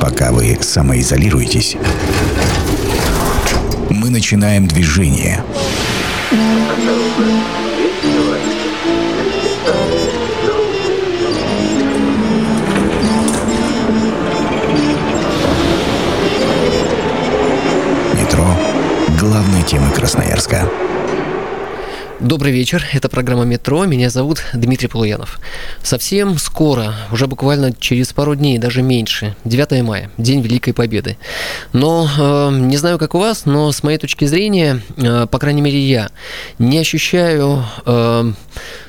Пока 0.00 0.32
вы 0.32 0.56
самоизолируетесь, 0.60 1.76
мы 3.90 4.08
начинаем 4.08 4.66
движение. 4.66 5.44
Метро– 18.14 18.56
главная 19.20 19.62
тема 19.64 19.90
Красноярска. 19.90 20.89
Добрый 22.20 22.52
вечер, 22.52 22.84
это 22.92 23.08
программа 23.08 23.44
«Метро», 23.44 23.86
меня 23.86 24.10
зовут 24.10 24.42
Дмитрий 24.52 24.88
Полуянов. 24.88 25.40
Совсем 25.82 26.36
скоро, 26.36 26.94
уже 27.10 27.26
буквально 27.26 27.72
через 27.72 28.12
пару 28.12 28.34
дней, 28.34 28.58
даже 28.58 28.82
меньше, 28.82 29.34
9 29.46 29.82
мая, 29.82 30.10
День 30.18 30.42
Великой 30.42 30.74
Победы. 30.74 31.16
Но 31.72 32.06
э, 32.06 32.50
не 32.58 32.76
знаю, 32.76 32.98
как 32.98 33.14
у 33.14 33.18
вас, 33.18 33.46
но 33.46 33.72
с 33.72 33.82
моей 33.82 33.96
точки 33.96 34.26
зрения, 34.26 34.82
э, 34.98 35.28
по 35.30 35.38
крайней 35.38 35.62
мере 35.62 35.80
я, 35.80 36.10
не 36.58 36.76
ощущаю 36.76 37.64
э, 37.86 38.32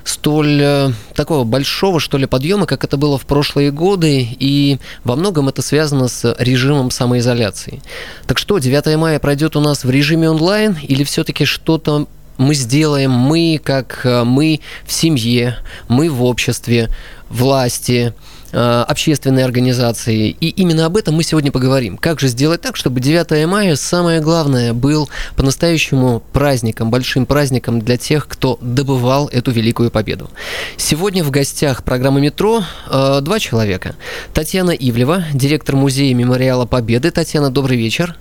столь 0.04 0.62
э, 0.62 0.92
такого 1.16 1.46
большого, 1.46 2.02
что 2.02 2.18
ли, 2.18 2.26
подъема, 2.26 2.66
как 2.66 2.84
это 2.84 2.98
было 2.98 3.18
в 3.18 3.26
прошлые 3.26 3.72
годы, 3.72 4.28
и 4.30 4.78
во 5.06 5.16
многом 5.16 5.48
это 5.48 5.62
связано 5.62 6.10
с 6.10 6.36
режимом 6.38 6.92
самоизоляции. 6.92 7.82
Так 8.28 8.38
что, 8.38 8.60
9 8.60 8.98
мая 8.98 9.20
пройдет 9.20 9.56
у 9.56 9.62
нас 9.62 9.86
в 9.86 9.90
режиме 9.90 10.30
онлайн 10.30 10.78
или 10.84 11.06
все-таки 11.06 11.46
что-то 11.46 12.10
мы 12.42 12.56
сделаем, 12.56 13.12
мы 13.12 13.60
как 13.64 14.02
э, 14.04 14.24
мы 14.24 14.60
в 14.86 14.92
семье, 14.92 15.58
мы 15.88 16.10
в 16.10 16.24
обществе, 16.24 16.90
власти, 17.30 18.14
э, 18.52 18.86
общественные 18.88 19.46
организации. 19.46 20.30
И 20.30 20.50
именно 20.50 20.86
об 20.86 20.98
этом 20.98 21.16
мы 21.16 21.24
сегодня 21.24 21.52
поговорим. 21.52 21.98
Как 21.98 22.20
же 22.20 22.28
сделать 22.28 22.62
так, 22.62 22.76
чтобы 22.76 23.00
9 23.00 23.48
мая, 23.48 23.76
самое 23.76 24.20
главное, 24.22 24.74
был 24.74 25.10
по-настоящему 25.36 26.22
праздником, 26.34 26.90
большим 26.90 27.26
праздником 27.26 27.82
для 27.82 27.98
тех, 27.98 28.28
кто 28.28 28.58
добывал 28.62 29.28
эту 29.28 29.52
великую 29.52 29.92
победу. 29.92 30.30
Сегодня 30.78 31.24
в 31.24 31.32
гостях 31.32 31.84
программы 31.84 32.22
«Метро» 32.22 32.64
э, 32.90 33.20
два 33.22 33.40
человека. 33.40 33.96
Татьяна 34.34 34.72
Ивлева, 34.72 35.26
директор 35.34 35.76
музея 35.76 36.14
мемориала 36.14 36.66
Победы. 36.66 37.12
Татьяна, 37.12 37.50
добрый 37.50 37.78
вечер. 37.78 38.18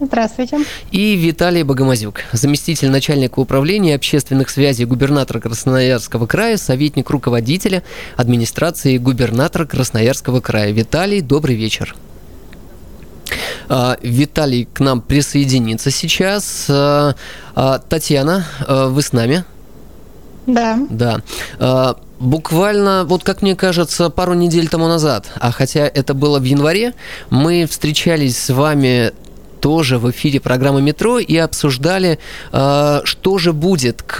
Здравствуйте. 0.00 0.60
И 0.92 1.14
Виталий 1.14 1.62
Богомазюк, 1.62 2.22
заместитель 2.32 2.88
начальника 2.88 3.38
управления 3.38 3.94
общественных 3.94 4.48
связей 4.48 4.86
губернатора 4.86 5.40
Красноярского 5.40 6.26
края, 6.26 6.56
советник 6.56 7.10
руководителя 7.10 7.82
администрации 8.16 8.96
губернатора 8.96 9.66
Красноярского 9.66 10.40
края. 10.40 10.72
Виталий, 10.72 11.20
добрый 11.20 11.54
вечер. 11.54 11.94
А, 13.68 13.98
Виталий 14.02 14.66
к 14.72 14.80
нам 14.80 15.02
присоединится 15.02 15.90
сейчас. 15.90 16.66
А, 16.70 17.14
а, 17.54 17.78
Татьяна, 17.78 18.46
вы 18.66 19.02
с 19.02 19.12
нами? 19.12 19.44
Да. 20.46 20.78
Да. 20.88 21.96
Буквально, 22.18 23.04
вот 23.06 23.22
как 23.22 23.42
мне 23.42 23.54
кажется, 23.54 24.08
пару 24.10 24.34
недель 24.34 24.68
тому 24.68 24.88
назад, 24.88 25.26
а 25.40 25.52
хотя 25.52 25.86
это 25.86 26.12
было 26.12 26.38
в 26.38 26.44
январе, 26.44 26.94
мы 27.30 27.66
встречались 27.66 28.36
с 28.38 28.52
вами 28.52 29.12
тоже 29.60 29.98
в 29.98 30.10
эфире 30.10 30.40
программы 30.40 30.82
«Метро» 30.82 31.18
и 31.18 31.36
обсуждали, 31.36 32.18
э, 32.52 33.00
что 33.04 33.38
же 33.38 33.52
будет 33.52 34.02
к 34.02 34.18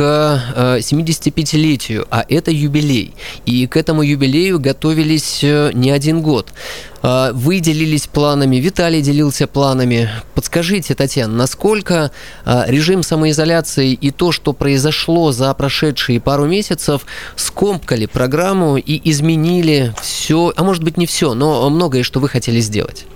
75-летию, 0.57 2.03
э, 2.03 2.07
а 2.11 2.25
это 2.29 2.51
юбилей. 2.51 3.15
И 3.47 3.67
к 3.67 3.77
этому 3.77 4.03
юбилею 4.03 4.61
готовились 4.61 5.41
э, 5.43 5.71
не 5.75 5.91
один 5.91 6.23
год. 6.23 6.53
Вы 7.03 7.61
делились 7.61 8.07
планами, 8.07 8.57
Виталий 8.57 9.01
делился 9.01 9.47
планами. 9.47 10.11
Подскажите, 10.35 10.95
Татьяна, 10.95 11.33
насколько 11.35 12.11
режим 12.45 13.03
самоизоляции 13.03 13.95
и 13.95 14.11
то, 14.11 14.33
что 14.33 14.53
произошло 14.53 15.33
за 15.33 15.55
прошедшие 15.55 16.21
пару 16.21 16.45
месяцев, 16.45 17.07
скомкали 17.37 18.05
программу 18.05 18.77
и 18.77 19.01
изменили 19.11 19.95
все, 20.03 20.53
а 20.55 20.63
может 20.63 20.85
быть 20.85 20.99
не 20.99 21.07
все, 21.07 21.33
но 21.33 21.71
многое, 21.71 22.03
что 22.03 22.21
вы 22.21 22.29
хотели 22.29 22.61
сделать? 22.61 23.07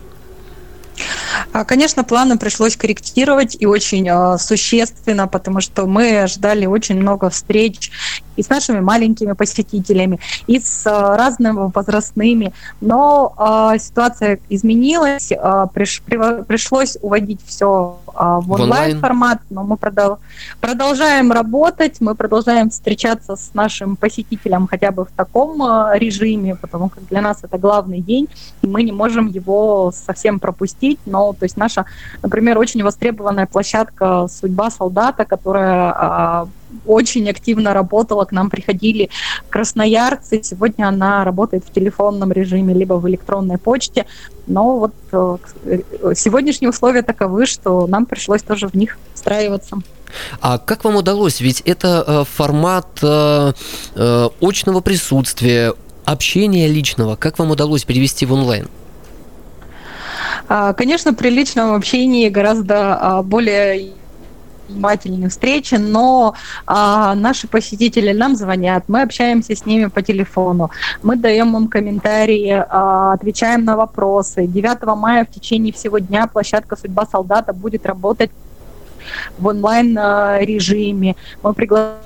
А, 1.53 1.65
конечно, 1.65 2.05
планы 2.05 2.39
пришлось 2.39 2.77
корректировать 2.77 3.56
и 3.59 3.67
очень 3.67 4.09
э, 4.09 4.39
существенно, 4.39 5.28
потому 5.28 5.61
что 5.61 5.87
мы 5.87 6.21
ожидали 6.21 6.67
очень 6.67 6.97
много 6.97 7.31
встреч 7.31 7.91
и 8.37 8.43
с 8.43 8.49
нашими 8.49 8.81
маленькими 8.81 9.33
посетителями, 9.33 10.19
и 10.47 10.59
с 10.59 10.87
э, 10.87 10.91
разными 10.91 11.71
возрастными. 11.75 12.53
Но 12.81 13.34
э, 13.75 13.78
ситуация 13.78 14.39
изменилась, 14.49 15.33
э, 15.33 15.67
приш, 15.72 16.03
при, 16.05 16.43
пришлось 16.43 16.97
уводить 17.00 17.41
все 17.47 17.99
э, 18.09 18.12
в 18.12 18.53
онлайн-формат, 18.53 19.41
но 19.50 19.65
мы 19.65 19.77
продол, 19.77 20.19
продолжаем 20.61 21.33
работать, 21.33 22.00
мы 22.00 22.15
продолжаем 22.15 22.71
встречаться 22.71 23.37
с 23.37 23.55
нашим 23.55 23.97
посетителем 23.97 24.66
хотя 24.66 24.91
бы 24.91 25.05
в 25.05 25.11
таком 25.11 25.62
э, 25.62 25.99
режиме, 25.99 26.56
потому 26.56 26.89
как 26.89 27.06
для 27.09 27.21
нас 27.21 27.39
это 27.43 27.59
главный 27.59 28.01
день, 28.01 28.28
и 28.62 28.66
мы 28.66 28.83
не 28.83 28.93
можем 28.93 29.28
его 29.28 29.93
совсем 29.93 30.39
пропустить, 30.39 30.99
но 31.06 31.33
то 31.33 31.45
есть 31.45 31.56
наша, 31.56 31.84
например, 32.22 32.59
очень 32.59 32.83
востребованная 32.83 33.47
площадка 33.47 34.27
«Судьба 34.28 34.71
солдата», 34.71 35.25
которая 35.25 36.45
э, 36.45 36.47
очень 36.86 37.28
активно 37.28 37.74
работала, 37.74 38.24
к 38.24 38.32
нам 38.32 38.50
приходили 38.50 39.10
красноярцы. 39.48 40.42
Сегодня 40.42 40.88
она 40.88 41.24
работает 41.24 41.64
в 41.64 41.72
телефонном 41.72 42.32
режиме, 42.32 42.74
либо 42.74 42.94
в 42.94 43.08
электронной 43.08 43.58
почте. 43.58 44.06
Но 44.46 44.78
вот 44.78 44.94
э, 45.12 45.36
сегодняшние 46.14 46.70
условия 46.70 47.02
таковы, 47.02 47.46
что 47.46 47.86
нам 47.86 48.06
пришлось 48.06 48.42
тоже 48.42 48.68
в 48.68 48.74
них 48.74 48.98
встраиваться. 49.14 49.78
А 50.40 50.58
как 50.58 50.84
вам 50.84 50.96
удалось? 50.96 51.40
Ведь 51.40 51.60
это 51.62 52.04
э, 52.06 52.24
формат 52.24 52.86
э, 53.02 53.52
очного 54.41 54.80
присутствия, 54.80 55.74
общения 56.04 56.68
личного. 56.68 57.16
Как 57.16 57.38
вам 57.38 57.50
удалось 57.50 57.84
перевести 57.84 58.26
в 58.26 58.32
онлайн? 58.32 58.68
А, 60.48 60.72
конечно, 60.74 61.14
при 61.14 61.30
личном 61.30 61.74
общении 61.74 62.28
гораздо 62.28 62.94
а, 62.94 63.22
более 63.22 63.92
внимательные 64.69 65.28
встречи, 65.28 65.75
но 65.75 66.34
а, 66.66 67.14
наши 67.14 67.48
посетители 67.48 68.12
нам 68.12 68.36
звонят, 68.36 68.84
мы 68.88 69.02
общаемся 69.02 69.54
с 69.54 69.66
ними 69.66 69.86
по 69.86 70.02
телефону, 70.02 70.70
мы 71.02 71.16
даем 71.16 71.56
им 71.56 71.69
комментарии, 71.69 72.64
а, 72.69 73.12
отвечаем 73.12 73.64
на 73.64 73.76
вопросы. 73.76 74.47
9 74.47 74.97
мая 74.97 75.24
в 75.24 75.30
течение 75.34 75.72
всего 75.72 75.98
дня 75.98 76.26
площадка 76.26 76.76
«Судьба 76.76 77.06
солдата» 77.06 77.53
будет 77.53 77.86
работать 77.86 78.30
в 79.38 79.47
онлайн-режиме. 79.47 81.16
Мы 81.42 81.53
приглашаем 81.53 81.98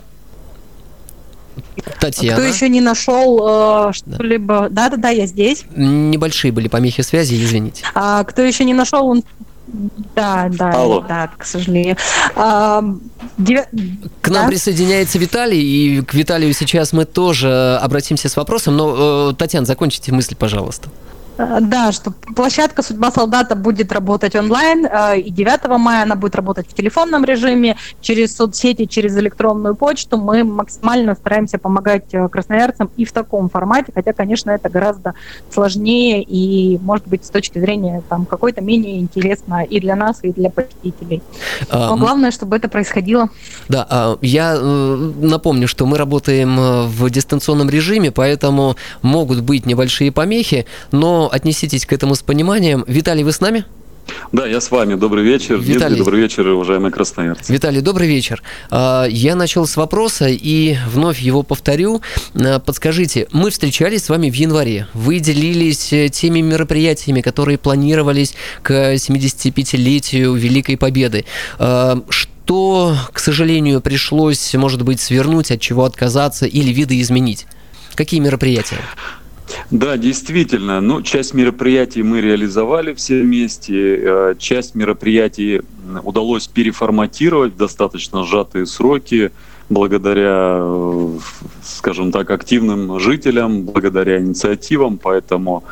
Татьяна. 2.00 2.38
Кто 2.38 2.46
еще 2.46 2.68
не 2.68 2.80
нашел 2.80 3.88
э, 3.88 3.92
что-либо... 3.92 4.68
Да-да-да, 4.70 5.10
я 5.10 5.26
здесь. 5.26 5.64
Небольшие 5.74 6.52
были 6.52 6.68
помехи 6.68 7.02
связи, 7.02 7.34
извините. 7.34 7.84
А, 7.94 8.24
кто 8.24 8.42
еще 8.42 8.64
не 8.64 8.74
нашел, 8.74 9.22
да, 10.14 10.48
да, 10.50 10.70
Алло. 10.72 11.00
да, 11.00 11.30
к 11.36 11.44
сожалению. 11.44 11.96
А, 12.34 12.82
дев... 13.36 13.66
К 14.20 14.28
нам 14.28 14.44
да? 14.44 14.48
присоединяется 14.48 15.18
Виталий, 15.18 15.60
и 15.60 16.02
к 16.02 16.14
Виталию 16.14 16.52
сейчас 16.52 16.92
мы 16.92 17.04
тоже 17.04 17.78
обратимся 17.82 18.28
с 18.28 18.36
вопросом, 18.36 18.76
но, 18.76 19.30
э, 19.30 19.34
Татьяна, 19.34 19.66
закончите 19.66 20.12
мысль, 20.12 20.34
пожалуйста. 20.34 20.88
Э, 21.38 21.58
да, 21.60 21.92
что 21.92 22.10
площадка 22.10 22.82
«Судьба 22.82 23.10
солдата» 23.10 23.54
будет 23.54 23.92
работать 23.92 24.34
онлайн, 24.34 24.86
э, 24.86 25.20
и 25.20 25.30
9 25.30 25.78
мая 25.78 26.02
она 26.02 26.16
будет 26.16 26.34
работать 26.34 26.68
в 26.68 26.74
телефонном 26.74 27.24
режиме, 27.24 27.76
через 28.00 28.36
соцсети, 28.36 28.86
через 28.86 29.16
электронную 29.16 29.74
почту. 29.76 30.18
Мы 30.18 30.44
максимально 30.44 31.14
стараемся 31.14 31.58
помогать 31.58 32.12
э, 32.12 32.28
красноярцам 32.28 32.90
и 32.96 33.04
в 33.04 33.12
таком 33.12 33.48
формате, 33.48 33.92
хотя, 33.94 34.12
конечно, 34.12 34.50
это 34.50 34.68
гораздо 34.68 35.14
сложнее 35.50 36.22
и, 36.22 36.78
может 36.78 37.06
быть, 37.06 37.24
с 37.24 37.30
точки 37.30 37.60
зрения 37.60 38.02
там 38.08 38.26
какой-то 38.26 38.60
менее 38.60 38.98
интересно 38.98 39.62
и 39.62 39.80
для 39.80 39.94
нас, 39.94 40.18
и 40.22 40.32
для 40.32 40.50
посетителей. 40.50 41.22
А, 41.70 41.90
Но 41.90 41.96
главное, 41.96 42.30
чтобы 42.32 42.56
это 42.56 42.68
происходило. 42.68 43.28
Да, 43.68 43.86
а, 43.88 44.18
я 44.22 44.58
напомню, 44.58 45.68
что 45.68 45.86
мы 45.86 45.98
работаем 45.98 46.88
в 46.88 47.10
дистанционном 47.10 47.70
режиме, 47.70 48.10
поэтому 48.10 48.74
могут 49.02 49.40
быть 49.40 49.66
небольшие 49.66 50.10
помехи, 50.10 50.66
но 50.90 51.27
отнеситесь 51.28 51.86
к 51.86 51.92
этому 51.92 52.14
с 52.14 52.22
пониманием. 52.22 52.84
Виталий, 52.86 53.24
вы 53.24 53.32
с 53.32 53.40
нами? 53.40 53.64
Да, 54.32 54.46
я 54.46 54.60
с 54.60 54.70
вами. 54.70 54.94
Добрый 54.94 55.24
вечер. 55.24 55.56
Виталий, 55.56 55.78
Дмитрий, 55.78 55.98
добрый 55.98 56.20
вечер, 56.20 56.46
уважаемые 56.48 56.92
красноярцы. 56.92 57.52
Виталий, 57.52 57.80
добрый 57.80 58.08
вечер. 58.08 58.42
А, 58.70 59.06
я 59.06 59.34
начал 59.34 59.66
с 59.66 59.76
вопроса 59.76 60.26
и 60.28 60.76
вновь 60.86 61.20
его 61.20 61.42
повторю. 61.42 62.02
А, 62.34 62.58
подскажите, 62.58 63.26
мы 63.32 63.50
встречались 63.50 64.04
с 64.04 64.08
вами 64.08 64.30
в 64.30 64.34
январе. 64.34 64.86
Вы 64.94 65.18
делились 65.20 65.92
э, 65.92 66.08
теми 66.08 66.40
мероприятиями, 66.40 67.20
которые 67.20 67.58
планировались 67.58 68.34
к 68.62 68.94
75-летию 68.94 70.34
Великой 70.34 70.76
Победы. 70.76 71.24
А, 71.58 72.02
что, 72.08 72.96
к 73.12 73.18
сожалению, 73.18 73.80
пришлось, 73.80 74.54
может 74.54 74.82
быть, 74.82 75.00
свернуть, 75.00 75.50
от 75.50 75.60
чего 75.60 75.84
отказаться 75.84 76.46
или 76.46 76.72
видоизменить? 76.72 77.46
Какие 77.94 78.20
мероприятия? 78.20 78.78
Да, 79.70 79.96
действительно. 79.96 80.80
Ну, 80.80 81.02
часть 81.02 81.34
мероприятий 81.34 82.02
мы 82.02 82.20
реализовали 82.20 82.94
все 82.94 83.22
вместе. 83.22 83.96
Э, 83.96 84.34
часть 84.38 84.74
мероприятий 84.74 85.62
удалось 86.04 86.48
переформатировать 86.48 87.54
в 87.54 87.56
достаточно 87.56 88.24
сжатые 88.24 88.66
сроки 88.66 89.30
благодаря, 89.68 90.58
э, 90.60 91.18
скажем 91.62 92.12
так, 92.12 92.30
активным 92.30 92.98
жителям, 92.98 93.64
благодаря 93.64 94.18
инициативам. 94.18 94.98
Поэтому 94.98 95.64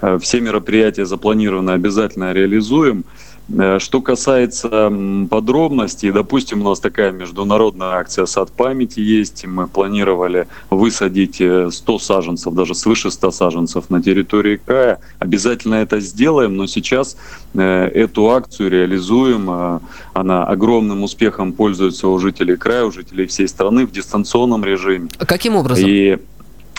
э, 0.00 0.18
все 0.20 0.40
мероприятия 0.40 1.06
запланированы, 1.06 1.72
обязательно 1.72 2.32
реализуем. 2.32 3.04
Э, 3.48 3.78
что 3.78 4.00
касается 4.00 4.92
подробностей, 5.30 6.10
допустим, 6.12 6.62
у 6.62 6.68
нас 6.68 6.80
такая 6.80 7.12
международная 7.12 7.96
акция 7.96 8.26
«Сад 8.26 8.52
памяти» 8.52 9.00
есть. 9.00 9.44
Мы 9.46 9.66
планировали 9.66 10.46
высадить 10.70 11.36
100 11.36 11.70
э, 11.70 11.98
саженцев, 11.98 12.54
даже 12.54 12.74
свыше 12.74 13.10
100 13.10 13.30
саженцев 13.30 13.90
на 13.90 14.02
территории 14.02 14.56
края. 14.56 15.00
Обязательно 15.18 15.76
это 15.76 16.00
сделаем, 16.00 16.56
но 16.56 16.66
сейчас 16.66 17.16
э, 17.54 17.86
эту 17.86 18.30
акцию 18.30 18.70
реализуем. 18.70 19.80
Она 20.12 20.44
огромным 20.44 21.02
успехом 21.02 21.52
пользуется 21.52 22.08
у 22.08 22.18
жителей 22.18 22.56
края, 22.56 22.84
у 22.84 22.92
жителей 22.92 23.26
всей 23.26 23.48
страны 23.48 23.86
в 23.86 23.92
дистанционном 23.92 24.64
режиме. 24.64 25.08
А 25.18 25.26
каким 25.26 25.56
образом? 25.56 25.84
И, 25.86 26.18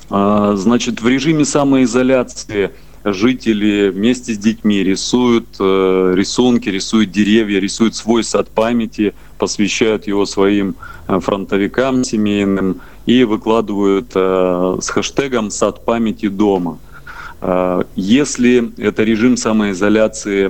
значит, 0.10 1.01
в 1.01 1.07
режиме 1.07 1.45
самоизоляции– 1.45 2.71
жители 3.03 3.89
вместе 3.89 4.33
с 4.33 4.38
детьми 4.38 4.83
рисуют 4.83 5.47
э, 5.59 6.13
рисунки, 6.15 6.69
рисуют 6.69 7.11
деревья, 7.11 7.59
рисуют 7.59 7.95
свой 7.95 8.23
сад 8.23 8.50
памяти, 8.50 9.13
посвящают 9.38 10.07
его 10.07 10.25
своим 10.25 10.75
э, 11.07 11.19
фронтовикам 11.19 12.03
семейным 12.03 12.81
и 13.05 13.23
выкладывают 13.25 14.11
э, 14.15 14.77
с 14.81 14.89
хэштегом 14.89 15.51
«Сад 15.51 15.85
памяти 15.85 16.29
дома». 16.29 16.79
Если 17.97 18.71
это 18.77 19.03
режим 19.03 19.35
самоизоляции 19.35 20.50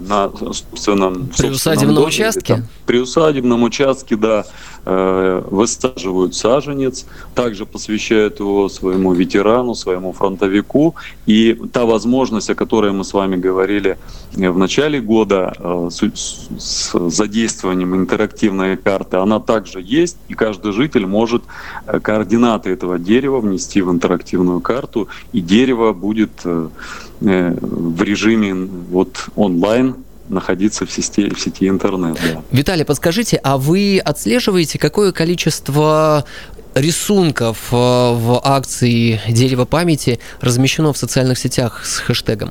на 0.00 0.30
собственном, 0.30 1.28
приусадебном 1.36 1.94
доме, 1.96 2.08
участке? 2.08 2.54
Там, 2.54 2.64
приусадебном 2.86 3.62
участке, 3.62 4.16
да, 4.16 4.44
э, 4.84 5.42
высаживают 5.50 6.34
саженец, 6.34 7.06
также 7.34 7.66
посвящают 7.66 8.40
его 8.40 8.68
своему 8.68 9.12
ветерану, 9.12 9.74
своему 9.74 10.12
фронтовику. 10.12 10.94
И 11.26 11.58
та 11.72 11.84
возможность, 11.84 12.50
о 12.50 12.54
которой 12.54 12.92
мы 12.92 13.04
с 13.04 13.12
вами 13.12 13.36
говорили 13.36 13.98
в 14.32 14.58
начале 14.58 15.00
года, 15.00 15.54
э, 15.58 15.88
с, 15.92 16.48
с 16.58 17.10
задействованием 17.10 17.94
интерактивной 17.94 18.76
карты, 18.76 19.18
она 19.18 19.40
также 19.40 19.80
есть, 19.82 20.16
и 20.28 20.34
каждый 20.34 20.72
житель 20.72 21.06
может 21.06 21.42
э, 21.86 22.00
координаты 22.00 22.70
этого 22.70 22.98
дерева 22.98 23.40
внести 23.40 23.82
в 23.82 23.90
интерактивную 23.90 24.60
карту, 24.60 25.08
и 25.32 25.40
дерево 25.40 25.92
будет 25.92 26.30
э, 26.44 26.68
э 26.68 27.07
в 27.20 28.02
режиме 28.02 28.54
вот 28.90 29.28
онлайн 29.36 29.96
находиться 30.28 30.86
в 30.86 30.90
сети, 30.92 31.32
в 31.34 31.40
сети 31.40 31.68
интернет. 31.68 32.18
Да. 32.22 32.42
Виталий, 32.50 32.84
подскажите, 32.84 33.40
а 33.42 33.56
вы 33.56 34.00
отслеживаете, 34.04 34.78
какое 34.78 35.12
количество 35.12 36.24
рисунков 36.74 37.68
э, 37.72 37.76
в 37.76 38.40
акции 38.44 39.20
«Дерево 39.28 39.64
памяти» 39.64 40.20
размещено 40.40 40.92
в 40.92 40.98
социальных 40.98 41.38
сетях 41.38 41.84
с 41.84 41.98
хэштегом? 41.98 42.50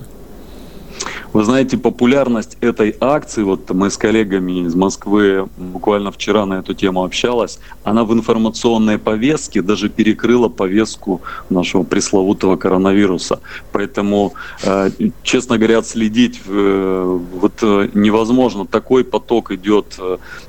Вы 1.33 1.43
знаете, 1.43 1.77
популярность 1.77 2.57
этой 2.61 2.95
акции, 2.99 3.43
вот 3.43 3.69
мы 3.71 3.89
с 3.89 3.97
коллегами 3.97 4.65
из 4.65 4.75
Москвы 4.75 5.47
буквально 5.57 6.11
вчера 6.11 6.45
на 6.45 6.55
эту 6.55 6.73
тему 6.73 7.03
общалась, 7.03 7.59
она 7.83 8.03
в 8.05 8.13
информационной 8.13 8.97
повестке 8.97 9.61
даже 9.61 9.89
перекрыла 9.89 10.47
повестку 10.47 11.21
нашего 11.49 11.83
пресловутого 11.83 12.55
коронавируса. 12.55 13.39
Поэтому, 13.71 14.33
э, 14.63 14.89
честно 15.23 15.57
говоря, 15.57 15.83
следить 15.83 16.41
э, 16.47 17.19
вот 17.33 17.53
э, 17.61 17.89
невозможно. 17.93 18.65
Такой 18.65 19.03
поток 19.03 19.51
идет, 19.51 19.99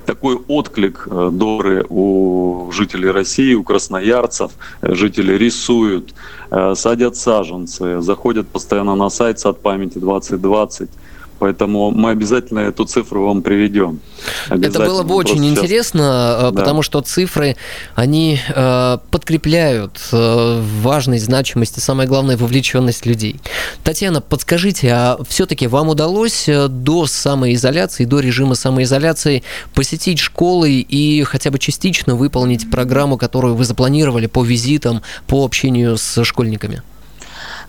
такой 0.07 0.37
отклик 0.49 1.09
добрый 1.09 1.85
у 1.89 2.71
жителей 2.73 3.11
России, 3.11 3.55
у 3.55 3.65
красноярцев. 3.65 4.53
Жители 4.83 5.33
рисуют, 5.35 6.15
садят 6.51 7.17
саженцы, 7.17 8.01
заходят 8.01 8.49
постоянно 8.49 8.95
на 8.95 9.11
сайт 9.11 9.39
«Сад 9.39 9.61
памяти 9.61 9.99
2020», 9.99 10.37
20. 10.39 10.91
Поэтому 11.39 11.91
мы 11.91 12.11
обязательно 12.11 12.61
эту 12.61 12.85
цифру 12.85 13.27
вам 13.27 13.43
приведем. 13.43 14.01
Это 14.49 14.81
было 14.81 15.03
бы 15.03 15.15
очень 15.15 15.39
сейчас... 15.39 15.59
интересно, 15.59 16.39
э, 16.41 16.43
да. 16.51 16.61
потому 16.61 16.83
что 16.83 17.01
цифры, 17.01 17.57
они 17.95 18.41
э, 18.49 18.99
подкрепляют 19.11 20.01
э, 20.13 20.63
важность, 20.81 21.25
значимость 21.25 21.79
и, 21.79 21.81
самое 21.81 22.09
главное, 22.09 22.37
вовлеченность 22.37 23.07
людей. 23.07 23.41
Татьяна, 23.85 24.21
подскажите, 24.21 24.89
а 24.93 25.19
все-таки 25.29 25.67
вам 25.69 25.89
удалось 25.89 26.49
э, 26.49 26.69
до 26.69 27.07
самоизоляции, 27.07 28.05
до 28.05 28.21
режима 28.21 28.55
самоизоляции 28.55 29.43
посетить 29.75 30.19
школы 30.19 30.73
и 30.73 31.23
хотя 31.23 31.51
бы 31.51 31.59
частично 31.59 32.17
выполнить 32.17 32.71
программу, 32.71 33.17
которую 33.17 33.55
вы 33.55 33.65
запланировали 33.65 34.27
по 34.27 34.43
визитам, 34.43 35.03
по 35.27 35.45
общению 35.45 35.97
с 35.97 36.25
школьниками? 36.25 36.83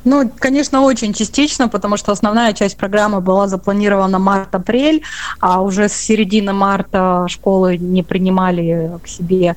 Ну, 0.05 0.31
конечно, 0.39 0.81
очень 0.81 1.13
частично, 1.13 1.67
потому 1.67 1.97
что 1.97 2.11
основная 2.11 2.53
часть 2.53 2.77
программы 2.77 3.19
была 3.19 3.47
запланирована 3.47 4.17
март-апрель, 4.17 5.03
а 5.39 5.61
уже 5.61 5.89
с 5.89 5.93
середины 5.93 6.53
марта 6.53 7.25
школы 7.27 7.77
не 7.77 8.03
принимали 8.03 8.91
к 9.03 9.07
себе 9.07 9.55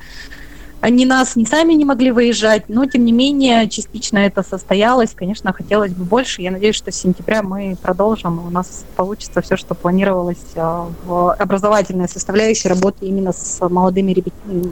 ни 0.89 1.05
нас, 1.05 1.35
ни 1.35 1.45
сами 1.45 1.73
не 1.73 1.85
могли 1.85 2.11
выезжать, 2.11 2.67
но 2.67 2.85
тем 2.85 3.05
не 3.05 3.11
менее 3.11 3.69
частично 3.69 4.17
это 4.17 4.43
состоялось. 4.43 5.11
Конечно, 5.15 5.53
хотелось 5.53 5.93
бы 5.93 6.03
больше. 6.03 6.41
Я 6.41 6.51
надеюсь, 6.51 6.75
что 6.75 6.91
с 6.91 6.95
сентября 6.95 7.41
мы 7.41 7.77
продолжим, 7.81 8.45
у 8.45 8.49
нас 8.49 8.83
получится 8.95 9.41
все, 9.41 9.55
что 9.55 9.75
планировалось 9.75 10.43
а, 10.55 10.89
в 11.05 11.33
образовательной 11.33 12.09
составляющей 12.09 12.67
работы 12.67 13.05
именно 13.05 13.31
с 13.31 13.59
молодыми 13.69 14.11
ребятами. 14.11 14.71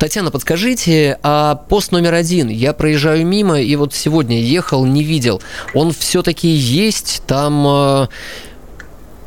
Татьяна, 0.00 0.30
подскажите, 0.30 1.18
а 1.22 1.56
пост 1.56 1.92
номер 1.92 2.14
один, 2.14 2.48
я 2.48 2.72
проезжаю 2.72 3.26
мимо, 3.26 3.60
и 3.60 3.76
вот 3.76 3.92
сегодня 3.92 4.40
ехал, 4.40 4.86
не 4.86 5.04
видел, 5.04 5.42
он 5.74 5.92
все-таки 5.92 6.48
есть, 6.48 7.22
там 7.26 7.66
э, 7.68 8.06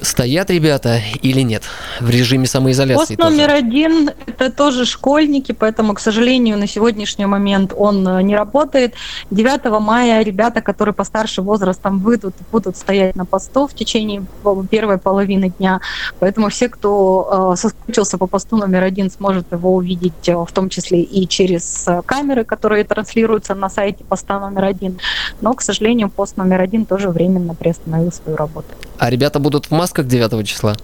стоят 0.04 0.50
ребята 0.50 1.02
или 1.22 1.42
нет 1.42 1.64
в 2.00 2.10
режиме 2.10 2.46
самоизоляции? 2.46 3.16
Пост 3.16 3.30
номер 3.30 3.50
тоже? 3.50 3.58
один– 3.58 4.12
это 4.26 4.52
тоже 4.52 4.86
школьники, 4.86 5.52
поэтому, 5.52 5.94
к 5.94 6.00
сожалению, 6.00 6.58
на 6.58 6.68
сегодняшний 6.68 7.26
момент 7.26 7.74
он 7.76 8.08
э, 8.08 8.22
не 8.22 8.36
работает. 8.36 8.94
9 9.32 9.80
мая 9.80 10.24
ребята, 10.24 10.62
которые 10.62 10.94
постарше 10.94 11.42
возрастом, 11.42 12.00
выйдут 12.00 12.36
и 12.40 12.44
будут 12.52 12.78
стоять 12.78 13.16
на 13.16 13.26
посту 13.26 13.68
в 13.68 13.74
течение 13.74 14.24
первой 14.70 14.98
половины 14.98 15.50
дня. 15.50 15.80
Поэтому 16.20 16.50
все, 16.50 16.70
кто 16.70 17.54
э, 17.54 17.58
соскучился 17.58 18.18
по 18.18 18.28
посту 18.28 18.58
номер 18.58 18.84
один, 18.84 19.10
сможет 19.10 19.52
его 19.52 19.74
увидеть 19.74 20.28
э, 20.28 20.34
в 20.36 20.52
том 20.52 20.70
числе 20.70 21.02
и 21.02 21.28
через 21.28 21.88
камеры, 22.06 22.44
которые 22.44 22.84
транслируются 22.84 23.56
на 23.56 23.70
сайте 23.70 24.04
поста 24.04 24.40
номер 24.40 24.66
один. 24.66 25.00
Но, 25.42 25.54
к 25.54 25.62
сожалению, 25.62 26.10
пост 26.10 26.38
номер 26.38 26.62
один 26.62 26.86
тоже 26.86 27.10
временно 27.10 27.56
приостановил 27.56 28.12
свою 28.12 28.38
работу. 28.38 28.68
А 29.04 29.10
ребята 29.10 29.40
будут 29.40 29.66
в 29.66 29.72
масках 29.72 30.08
9 30.08 30.48
числа? 30.48 30.78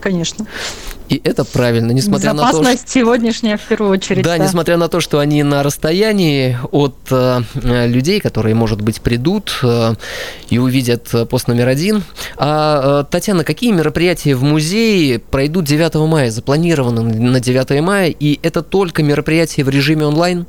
Конечно. 0.00 0.46
И 1.08 1.20
это 1.24 1.44
правильно, 1.44 1.90
несмотря 1.90 2.32
на 2.32 2.52
то, 2.52 2.62
что... 2.62 2.76
сегодняшняя 2.86 3.56
в 3.56 3.62
первую 3.62 3.90
очередь. 3.90 4.22
Да, 4.22 4.38
да, 4.38 4.44
несмотря 4.44 4.76
на 4.76 4.88
то, 4.88 5.00
что 5.00 5.18
они 5.18 5.42
на 5.42 5.64
расстоянии 5.64 6.56
от 6.70 6.94
э, 7.10 7.40
людей, 7.88 8.20
которые, 8.20 8.54
может 8.54 8.80
быть, 8.80 9.00
придут 9.00 9.58
э, 9.64 9.94
и 10.50 10.58
увидят 10.58 11.12
пост 11.28 11.48
номер 11.48 11.66
один. 11.66 12.04
А, 12.36 13.00
э, 13.00 13.04
Татьяна, 13.10 13.42
какие 13.42 13.72
мероприятия 13.72 14.36
в 14.36 14.44
музее 14.44 15.18
пройдут 15.18 15.64
9 15.64 15.96
мая, 16.08 16.30
запланированы 16.30 17.02
на 17.02 17.40
9 17.40 17.80
мая, 17.82 18.10
и 18.10 18.38
это 18.44 18.62
только 18.62 19.02
мероприятия 19.02 19.64
в 19.64 19.68
режиме 19.68 20.06
онлайн? 20.06 20.46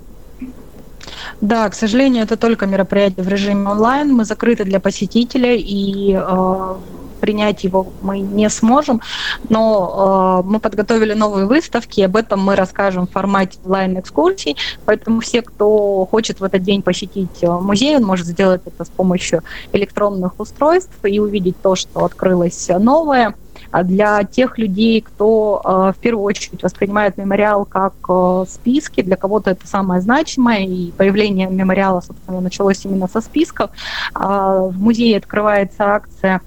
Да, 1.41 1.69
к 1.69 1.73
сожалению, 1.73 2.23
это 2.23 2.37
только 2.37 2.65
мероприятие 2.65 3.23
в 3.23 3.27
режиме 3.27 3.69
онлайн. 3.69 4.13
Мы 4.13 4.25
закрыты 4.25 4.63
для 4.63 4.79
посетителей, 4.79 5.59
и 5.59 6.13
э, 6.19 6.75
принять 7.17 7.63
его 7.63 7.87
мы 8.01 8.19
не 8.19 8.49
сможем, 8.49 9.01
но 9.49 10.43
э, 10.43 10.47
мы 10.47 10.59
подготовили 10.59 11.13
новые 11.13 11.45
выставки, 11.45 12.01
об 12.01 12.15
этом 12.15 12.39
мы 12.39 12.55
расскажем 12.55 13.07
в 13.07 13.11
формате 13.11 13.57
онлайн-экскурсий, 13.65 14.55
поэтому 14.85 15.19
все, 15.19 15.41
кто 15.41 16.05
хочет 16.09 16.39
в 16.39 16.43
этот 16.43 16.63
день 16.63 16.81
посетить 16.81 17.41
э, 17.43 17.47
музей, 17.49 17.97
он 17.97 18.03
может 18.03 18.27
сделать 18.27 18.61
это 18.65 18.85
с 18.85 18.89
помощью 18.89 19.43
электронных 19.73 20.39
устройств 20.39 20.93
и 21.03 21.19
увидеть 21.19 21.61
то, 21.61 21.75
что 21.75 22.05
открылось 22.05 22.69
новое. 22.79 23.35
А 23.71 23.83
для 23.83 24.23
тех 24.23 24.57
людей, 24.57 25.01
кто 25.01 25.61
э, 25.63 25.97
в 25.97 26.01
первую 26.01 26.23
очередь 26.23 26.63
воспринимает 26.63 27.17
мемориал 27.17 27.65
как 27.65 27.93
э, 28.07 28.45
списки, 28.47 29.01
для 29.01 29.15
кого-то 29.15 29.51
это 29.51 29.67
самое 29.67 30.01
значимое, 30.01 30.65
и 30.65 30.91
появление 30.91 31.47
мемориала, 31.49 32.01
собственно, 32.01 32.41
началось 32.41 32.83
именно 32.85 33.07
со 33.07 33.21
списков. 33.21 33.71
Э, 34.15 34.69
в 34.69 34.75
музее 34.79 35.17
открывается 35.17 35.85
акция 35.85 36.41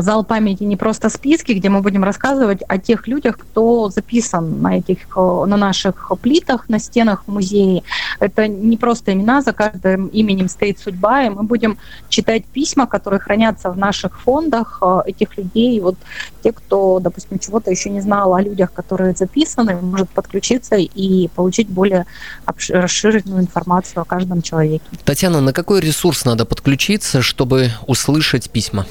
зал 0.00 0.24
памяти 0.24 0.64
не 0.64 0.76
просто 0.76 1.08
списки, 1.08 1.52
где 1.52 1.68
мы 1.68 1.80
будем 1.80 2.04
рассказывать 2.04 2.60
о 2.68 2.78
тех 2.78 3.06
людях, 3.06 3.38
кто 3.38 3.90
записан 3.90 4.60
на 4.60 4.78
этих, 4.78 4.98
на 5.16 5.56
наших 5.56 6.12
плитах, 6.20 6.68
на 6.68 6.78
стенах 6.78 7.24
в 7.26 7.32
музее. 7.32 7.82
Это 8.20 8.48
не 8.48 8.76
просто 8.76 9.12
имена, 9.12 9.42
за 9.42 9.52
каждым 9.52 10.08
именем 10.08 10.48
стоит 10.48 10.78
судьба, 10.78 11.24
и 11.24 11.28
мы 11.28 11.42
будем 11.42 11.78
читать 12.08 12.44
письма, 12.44 12.86
которые 12.86 13.20
хранятся 13.20 13.70
в 13.70 13.78
наших 13.78 14.20
фондах 14.20 14.78
э, 14.82 15.00
этих 15.06 15.36
людей. 15.38 15.80
Вот 15.80 15.96
те, 16.42 16.52
кто, 16.52 16.98
допустим, 17.00 17.38
чего-то 17.38 17.70
еще 17.70 17.90
не 17.90 18.00
знал 18.00 18.34
о 18.34 18.42
людях, 18.42 18.72
которые 18.72 19.14
записаны, 19.14 19.76
может 19.76 20.08
подключиться 20.10 20.76
и 20.76 21.28
получить 21.28 21.68
более 21.68 22.06
расширенную 22.68 23.40
информацию 23.42 24.02
о 24.02 24.04
каждом 24.04 24.42
человеке. 24.42 24.84
Татьяна, 25.04 25.40
на 25.40 25.52
какой 25.52 25.80
ресурс 25.80 26.24
надо 26.24 26.44
подключиться, 26.44 27.22
чтобы 27.22 27.70
услышать 27.86 28.50
письма? 28.50 28.86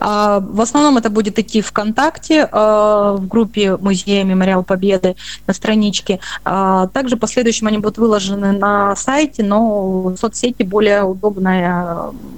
А, 0.00 0.40
в 0.40 0.60
основном 0.60 0.98
это 0.98 1.10
будет 1.10 1.38
идти 1.38 1.60
ВКонтакте, 1.60 2.48
а, 2.50 3.16
в 3.16 3.26
группе 3.26 3.76
Музея 3.76 4.24
Мемориал 4.24 4.62
Победы 4.62 5.16
на 5.46 5.54
страничке. 5.54 6.20
А, 6.44 6.86
также 6.88 7.16
в 7.16 7.18
последующем 7.18 7.66
они 7.66 7.78
будут 7.78 7.98
выложены 7.98 8.52
на 8.52 8.96
сайте, 8.96 9.42
но 9.42 10.02
в 10.02 10.16
соцсети 10.16 10.62
более 10.62 11.02
удобный 11.02 11.64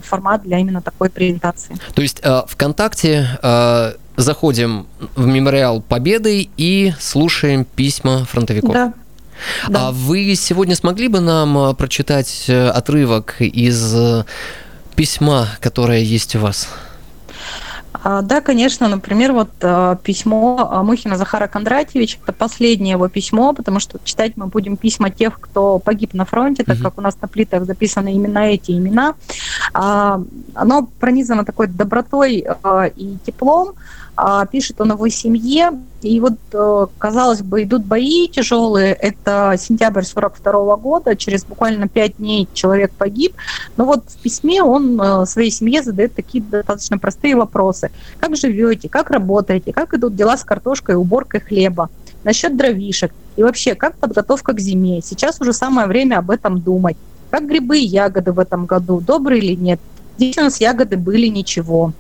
формат 0.02 0.42
для 0.42 0.59
именно 0.59 0.80
такой 0.83 1.11
презентации. 1.11 1.76
То 1.95 2.02
есть 2.02 2.23
ВКонтакте 2.49 3.28
заходим 4.16 4.87
в 5.14 5.26
Мемориал 5.26 5.80
Победы 5.80 6.49
и 6.57 6.92
слушаем 6.99 7.64
письма 7.64 8.25
фронтовиков. 8.25 8.73
Да. 8.73 8.92
Да. 9.68 9.88
А 9.88 9.92
вы 9.92 10.35
сегодня 10.35 10.75
смогли 10.75 11.09
бы 11.09 11.21
нам 11.21 11.75
прочитать 11.76 12.47
э, 12.49 12.68
отрывок 12.68 13.37
из 13.40 13.95
э, 13.95 14.25
письма, 14.97 15.49
которое 15.61 16.00
есть 16.00 16.35
у 16.37 16.40
вас? 16.40 16.68
А, 18.10 18.22
да, 18.22 18.40
конечно. 18.40 18.88
Например, 18.88 19.34
вот 19.34 19.50
а, 19.60 19.96
письмо 19.96 20.66
а, 20.70 20.82
Мухина 20.82 21.18
Захара 21.18 21.46
Кондратьевича, 21.46 22.16
это 22.22 22.32
последнее 22.32 22.92
его 22.92 23.06
письмо, 23.08 23.52
потому 23.52 23.80
что 23.80 23.98
читать 24.02 24.32
мы 24.36 24.46
будем 24.46 24.78
письма 24.78 25.10
тех, 25.10 25.38
кто 25.38 25.78
погиб 25.78 26.14
на 26.14 26.24
фронте, 26.24 26.64
так 26.64 26.80
как 26.80 26.96
у 26.96 27.02
нас 27.02 27.18
на 27.20 27.28
плитах 27.28 27.66
записаны 27.66 28.14
именно 28.14 28.38
эти 28.38 28.70
имена. 28.70 29.14
Оно 29.74 30.88
пронизано 30.98 31.44
такой 31.44 31.66
добротой 31.66 32.46
и 32.96 33.18
теплом, 33.26 33.74
пишет 34.50 34.80
о 34.80 34.86
новой 34.86 35.10
семье. 35.10 35.72
И 36.02 36.20
вот, 36.20 36.34
э, 36.52 36.86
казалось 36.98 37.42
бы, 37.42 37.64
идут 37.64 37.84
бои 37.84 38.28
тяжелые. 38.28 38.92
Это 38.92 39.56
сентябрь 39.58 40.04
42 40.04 40.76
года. 40.76 41.16
Через 41.16 41.44
буквально 41.44 41.88
пять 41.88 42.18
дней 42.18 42.48
человек 42.52 42.92
погиб. 42.92 43.34
Но 43.76 43.84
вот 43.84 44.04
в 44.06 44.16
письме 44.18 44.62
он 44.62 45.00
э, 45.00 45.26
своей 45.26 45.50
семье 45.50 45.82
задает 45.82 46.14
такие 46.14 46.42
достаточно 46.42 46.98
простые 46.98 47.34
вопросы. 47.34 47.90
Как 48.20 48.36
живете? 48.36 48.88
Как 48.88 49.10
работаете? 49.10 49.72
Как 49.72 49.92
идут 49.94 50.14
дела 50.14 50.36
с 50.36 50.44
картошкой 50.44 50.94
уборкой 50.94 51.40
хлеба? 51.40 51.90
Насчет 52.22 52.56
дровишек. 52.56 53.12
И 53.36 53.42
вообще, 53.42 53.74
как 53.74 53.96
подготовка 53.96 54.52
к 54.52 54.60
зиме? 54.60 55.00
Сейчас 55.02 55.40
уже 55.40 55.52
самое 55.52 55.88
время 55.88 56.18
об 56.18 56.30
этом 56.30 56.60
думать. 56.60 56.96
Как 57.30 57.46
грибы 57.46 57.78
и 57.80 57.84
ягоды 57.84 58.32
в 58.32 58.38
этом 58.38 58.66
году? 58.66 59.00
Добрые 59.00 59.42
или 59.42 59.54
нет? 59.54 59.80
Здесь 60.16 60.38
у 60.38 60.42
нас 60.42 60.60
ягоды 60.60 60.96
были 60.96 61.26
ничего. 61.26 61.92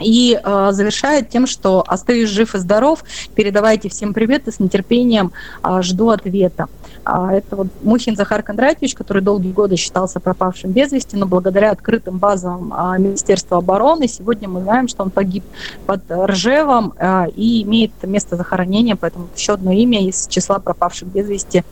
И 0.00 0.40
э, 0.42 0.68
завершает 0.72 1.28
тем, 1.28 1.46
что 1.46 1.84
остаюсь 1.86 2.28
жив 2.28 2.54
и 2.54 2.58
здоров, 2.58 3.04
передавайте 3.34 3.88
всем 3.88 4.14
привет 4.14 4.48
и 4.48 4.52
с 4.52 4.60
нетерпением 4.60 5.32
э, 5.62 5.82
жду 5.82 6.10
ответа. 6.10 6.66
А, 7.04 7.32
это 7.32 7.56
вот 7.56 7.68
Мухин 7.82 8.16
Захар 8.16 8.42
Кондратьевич, 8.42 8.94
который 8.94 9.22
долгие 9.22 9.52
годы 9.52 9.76
считался 9.76 10.20
пропавшим 10.20 10.72
без 10.72 10.92
вести, 10.92 11.16
но 11.16 11.26
благодаря 11.26 11.70
открытым 11.70 12.18
базам 12.18 12.72
а, 12.76 12.96
Министерства 12.98 13.58
обороны 13.58 14.06
сегодня 14.06 14.48
мы 14.48 14.62
знаем, 14.62 14.88
что 14.88 15.02
он 15.02 15.10
погиб 15.10 15.44
под 15.86 16.02
Ржевом 16.10 16.94
а, 16.98 17.26
и 17.34 17.62
имеет 17.62 17.92
место 18.02 18.36
захоронения, 18.36 18.96
поэтому 18.96 19.28
еще 19.36 19.54
одно 19.54 19.72
имя 19.72 20.06
из 20.06 20.26
числа 20.28 20.58
пропавших 20.58 21.08
без 21.08 21.28
вести 21.28 21.64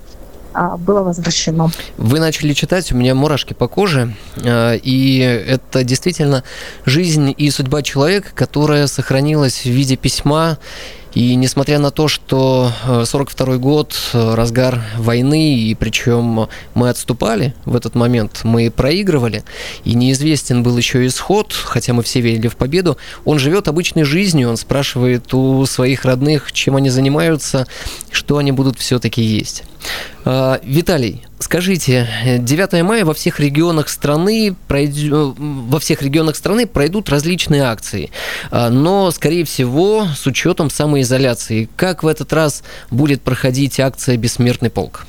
было 0.54 1.02
возвращено. 1.02 1.70
Вы 1.96 2.20
начали 2.20 2.52
читать, 2.52 2.90
у 2.92 2.96
меня 2.96 3.14
мурашки 3.14 3.52
по 3.52 3.68
коже, 3.68 4.14
а, 4.36 4.74
и 4.74 5.18
это 5.18 5.84
действительно 5.84 6.44
жизнь 6.84 7.34
и 7.36 7.50
судьба 7.50 7.82
человека, 7.82 8.30
которая 8.34 8.86
сохранилась 8.86 9.62
в 9.62 9.70
виде 9.70 9.96
письма, 9.96 10.58
и 11.14 11.34
несмотря 11.34 11.78
на 11.78 11.90
то, 11.90 12.06
что 12.06 12.70
42 13.04 13.54
э, 13.54 13.58
год, 13.58 13.96
разгар 14.12 14.82
войны, 14.98 15.58
и 15.58 15.74
причем 15.74 16.48
мы 16.74 16.88
отступали 16.90 17.54
в 17.64 17.74
этот 17.74 17.94
момент, 17.94 18.42
мы 18.44 18.70
проигрывали, 18.70 19.42
и 19.84 19.94
неизвестен 19.94 20.62
был 20.62 20.76
еще 20.76 21.06
исход, 21.06 21.52
хотя 21.52 21.92
мы 21.92 22.02
все 22.02 22.20
верили 22.20 22.48
в 22.48 22.56
победу, 22.56 22.98
он 23.24 23.38
живет 23.38 23.68
обычной 23.68 24.04
жизнью, 24.04 24.50
он 24.50 24.56
спрашивает 24.56 25.32
у 25.32 25.64
своих 25.66 26.04
родных, 26.04 26.52
чем 26.52 26.76
они 26.76 26.90
занимаются, 26.90 27.66
что 28.10 28.36
они 28.36 28.52
будут 28.52 28.78
все-таки 28.78 29.22
есть. 29.22 29.64
А, 30.24 30.60
Виталий, 30.62 31.24
скажите, 31.38 32.08
9 32.38 32.82
мая 32.82 33.04
во 33.04 33.14
всех 33.14 33.40
регионах 33.40 33.88
страны 33.88 34.54
пройдет, 34.66 35.12
э, 35.12 35.32
во 35.38 35.78
всех 35.78 36.02
регионах 36.02 36.36
страны 36.36 36.66
пройдут 36.66 37.08
различные 37.08 37.62
акции, 37.62 38.10
а, 38.50 38.70
но, 38.70 39.10
скорее 39.10 39.44
всего, 39.44 40.06
с 40.16 40.26
учетом 40.26 40.70
самоизоляции. 40.70 41.68
Как 41.76 42.02
в 42.02 42.06
этот 42.06 42.32
раз 42.32 42.62
будет 42.90 43.22
проходить 43.22 43.80
акция 43.80 44.16
«Бессмертный 44.16 44.70
полк»? 44.70 45.06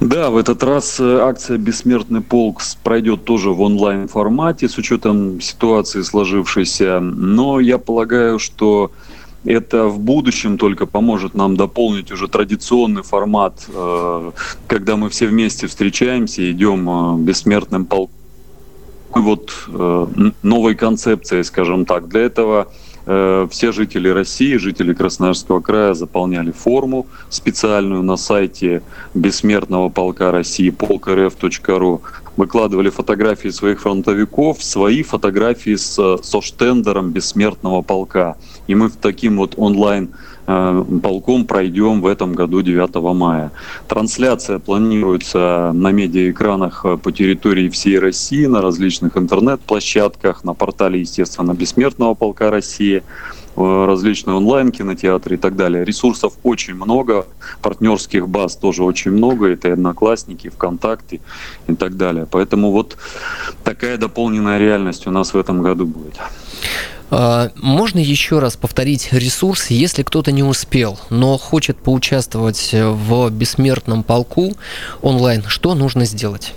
Да, 0.00 0.30
в 0.30 0.36
этот 0.36 0.62
раз 0.62 0.98
э, 0.98 1.18
акция 1.20 1.58
«Бессмертный 1.58 2.20
полк» 2.20 2.62
пройдет 2.82 3.24
тоже 3.24 3.50
в 3.50 3.60
онлайн-формате 3.60 4.68
с 4.68 4.78
учетом 4.78 5.40
ситуации 5.40 6.02
сложившейся. 6.02 7.00
Но 7.00 7.60
я 7.60 7.78
полагаю, 7.78 8.38
что 8.38 8.90
это 9.44 9.86
в 9.88 9.98
будущем 9.98 10.58
только 10.58 10.86
поможет 10.86 11.34
нам 11.34 11.56
дополнить 11.56 12.10
уже 12.12 12.28
традиционный 12.28 13.02
формат, 13.02 13.66
э, 13.68 14.32
когда 14.66 14.96
мы 14.96 15.08
все 15.10 15.26
вместе 15.26 15.66
встречаемся, 15.66 16.50
идем 16.50 16.88
э, 16.88 17.18
бессмертным 17.18 17.84
полком. 17.84 18.16
Вот 19.10 19.52
э, 19.68 20.06
новой 20.42 20.74
концепцией, 20.74 21.44
скажем 21.44 21.84
так. 21.84 22.08
Для 22.08 22.22
этого 22.22 22.72
все 23.04 23.72
жители 23.72 24.08
России, 24.08 24.56
жители 24.56 24.94
Красноярского 24.94 25.60
края 25.60 25.94
заполняли 25.94 26.52
форму 26.52 27.06
специальную 27.28 28.02
на 28.02 28.16
сайте 28.16 28.82
Бессмертного 29.14 29.90
полка 29.90 30.30
России 30.30 30.70
полк.рф.ру 30.70 32.02
выкладывали 32.36 32.90
фотографии 32.90 33.48
своих 33.48 33.80
фронтовиков, 33.80 34.62
свои 34.62 35.02
фотографии 35.02 35.76
с, 35.76 36.18
со 36.22 36.40
штендером 36.40 37.10
бессмертного 37.10 37.82
полка. 37.82 38.36
И 38.66 38.74
мы 38.74 38.88
в 38.88 38.96
таким 38.96 39.36
вот 39.36 39.54
онлайн 39.56 40.10
э, 40.10 40.33
полком 40.46 41.46
пройдем 41.46 42.00
в 42.00 42.06
этом 42.06 42.34
году 42.34 42.62
9 42.62 42.94
мая. 43.14 43.50
Трансляция 43.88 44.58
планируется 44.58 45.72
на 45.72 45.90
медиаэкранах 45.90 46.84
э, 46.84 46.96
по 46.96 47.12
территории 47.12 47.68
всей 47.68 47.98
России, 47.98 48.46
на 48.46 48.60
различных 48.60 49.16
интернет-площадках, 49.16 50.44
на 50.44 50.54
портале, 50.54 51.00
естественно, 51.00 51.54
Бессмертного 51.54 52.14
полка 52.14 52.50
России. 52.50 53.02
Э, 53.56 53.84
различные 53.86 54.36
онлайн-кинотеатры 54.36 55.36
и 55.36 55.38
так 55.38 55.54
далее. 55.54 55.84
Ресурсов 55.84 56.34
очень 56.42 56.74
много, 56.74 57.26
партнерских 57.62 58.28
баз 58.28 58.56
тоже 58.56 58.82
очень 58.82 59.12
много, 59.12 59.48
это 59.48 59.68
и 59.68 59.70
Одноклассники, 59.70 60.48
ВКонтакте 60.48 61.20
и 61.68 61.74
так 61.74 61.96
далее. 61.96 62.26
Поэтому 62.28 62.72
вот 62.72 62.96
такая 63.62 63.96
дополненная 63.96 64.58
реальность 64.58 65.06
у 65.06 65.10
нас 65.12 65.34
в 65.34 65.38
этом 65.38 65.62
году 65.62 65.86
будет. 65.86 66.14
А, 67.10 67.50
можно 67.56 67.98
еще 67.98 68.38
раз 68.38 68.56
повторить 68.56 69.12
ресурс, 69.12 69.70
если 69.70 70.02
кто-то 70.02 70.32
не 70.32 70.42
успел, 70.42 70.98
но 71.10 71.38
хочет 71.38 71.76
поучаствовать 71.76 72.70
в 72.72 73.30
бессмертном 73.30 74.02
полку 74.02 74.54
онлайн, 75.02 75.44
что 75.46 75.74
нужно 75.74 76.04
сделать? 76.04 76.54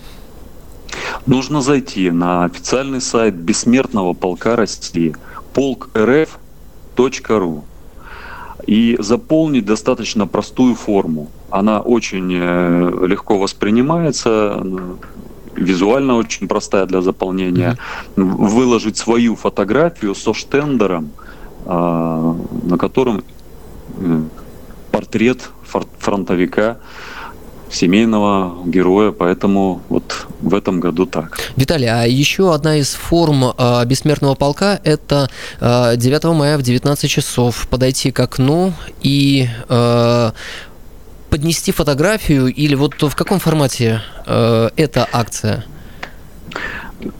Нужно 1.26 1.62
зайти 1.62 2.10
на 2.12 2.46
официальный 2.46 3.02
сайт 3.02 3.36
Бессмертного 3.36 4.14
полка 4.14 4.56
России, 4.56 5.16
полк 5.54 5.90
РФ 5.96 6.40
ру 7.28 7.64
и 8.66 8.98
заполнить 9.00 9.66
достаточно 9.66 10.28
простую 10.28 10.76
форму. 10.76 11.30
Она 11.50 11.80
очень 11.80 12.32
э, 12.34 13.08
легко 13.08 13.38
воспринимается, 13.38 14.62
визуально 15.58 16.16
очень 16.16 16.48
простая 16.48 16.86
для 16.86 17.02
заполнения. 17.02 17.78
Выложить 18.16 18.98
свою 18.98 19.36
фотографию 19.36 20.16
со 20.16 20.34
штендером, 20.34 21.12
а, 21.66 22.36
на 22.64 22.78
котором 22.78 23.24
э, 24.00 24.22
портрет 24.92 25.50
фронтовика 26.00 26.78
семейного 27.70 28.66
героя, 28.66 29.12
поэтому 29.12 29.82
вот 29.90 30.28
в 30.42 30.54
этом 30.54 30.80
году 30.80 31.06
так. 31.06 31.38
Виталий, 31.56 31.88
а 31.88 32.06
еще 32.06 32.54
одна 32.54 32.78
из 32.78 32.94
форм 32.94 33.54
э, 33.58 33.86
бессмертного 33.86 34.36
полка– 34.36 34.80
это 34.84 35.30
э, 35.60 35.96
9 35.98 36.24
мая 36.36 36.58
в 36.58 36.62
19 36.62 37.10
часов 37.10 37.68
подойти 37.68 38.12
к 38.12 38.20
окну 38.20 38.74
и 39.02 39.50
э, 39.70 40.32
поднести 41.38 41.72
фотографию, 41.72 42.48
или 42.48 42.74
вот 42.74 43.00
в 43.00 43.16
каком 43.16 43.38
формате 43.38 44.02
э, 44.26 44.70
эта 44.76 45.08
акция? 45.12 45.66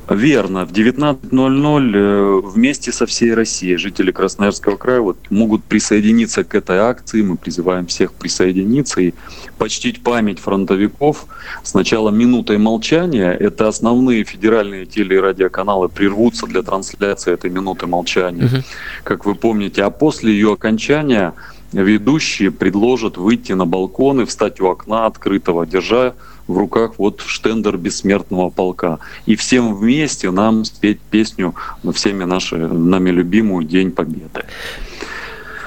Верно. 0.10 0.66
В 0.66 0.72
19.00 0.72 1.92
э, 1.96 2.42
вместе 2.44 2.92
со 2.92 3.06
всей 3.06 3.36
Россией 3.36 3.78
жители 3.78 4.12
Красноярского 4.12 4.76
края 4.76 5.02
вот 5.02 5.18
могут 5.30 5.64
присоединиться 5.64 6.44
к 6.44 6.56
этой 6.56 6.80
акции. 6.80 7.22
Мы 7.22 7.38
призываем 7.38 7.86
всех 7.86 8.14
присоединиться 8.14 9.02
и 9.02 9.14
почтить 9.60 10.02
память 10.02 10.40
фронтовиков. 10.40 11.28
Сначала 11.64 12.10
минутой 12.10 12.58
молчания. 12.58 13.32
Это 13.32 13.68
основные 13.68 14.24
федеральные 14.24 14.88
теле- 14.88 15.18
и 15.18 15.20
радиоканалы 15.20 15.90
прервутся 15.90 16.48
для 16.48 16.64
трансляции 16.64 17.34
этой 17.34 17.52
минуты 17.52 17.86
молчания, 17.86 18.46
угу. 18.46 18.64
как 19.04 19.26
вы 19.26 19.36
помните. 19.36 19.84
А 19.84 19.92
после 19.92 20.32
ее 20.32 20.54
окончания 20.54 21.36
ведущие 21.72 22.52
предложат 22.52 23.18
выйти 23.18 23.54
на 23.54 23.66
балкон 23.66 24.22
и 24.22 24.26
встать 24.26 24.60
у 24.62 24.68
окна 24.68 25.06
открытого, 25.06 25.66
держа 25.66 26.14
в 26.48 26.58
руках 26.58 26.94
вот 26.98 27.22
штендер 27.26 27.78
бессмертного 27.78 28.50
полка. 28.50 29.00
И 29.26 29.36
всем 29.36 29.76
вместе 29.76 30.32
нам 30.32 30.66
спеть 30.66 31.00
песню 31.00 31.56
всеми 31.94 32.24
наши, 32.24 32.56
нами 32.56 33.10
любимую 33.10 33.66
«День 33.66 33.92
Победы». 33.92 34.46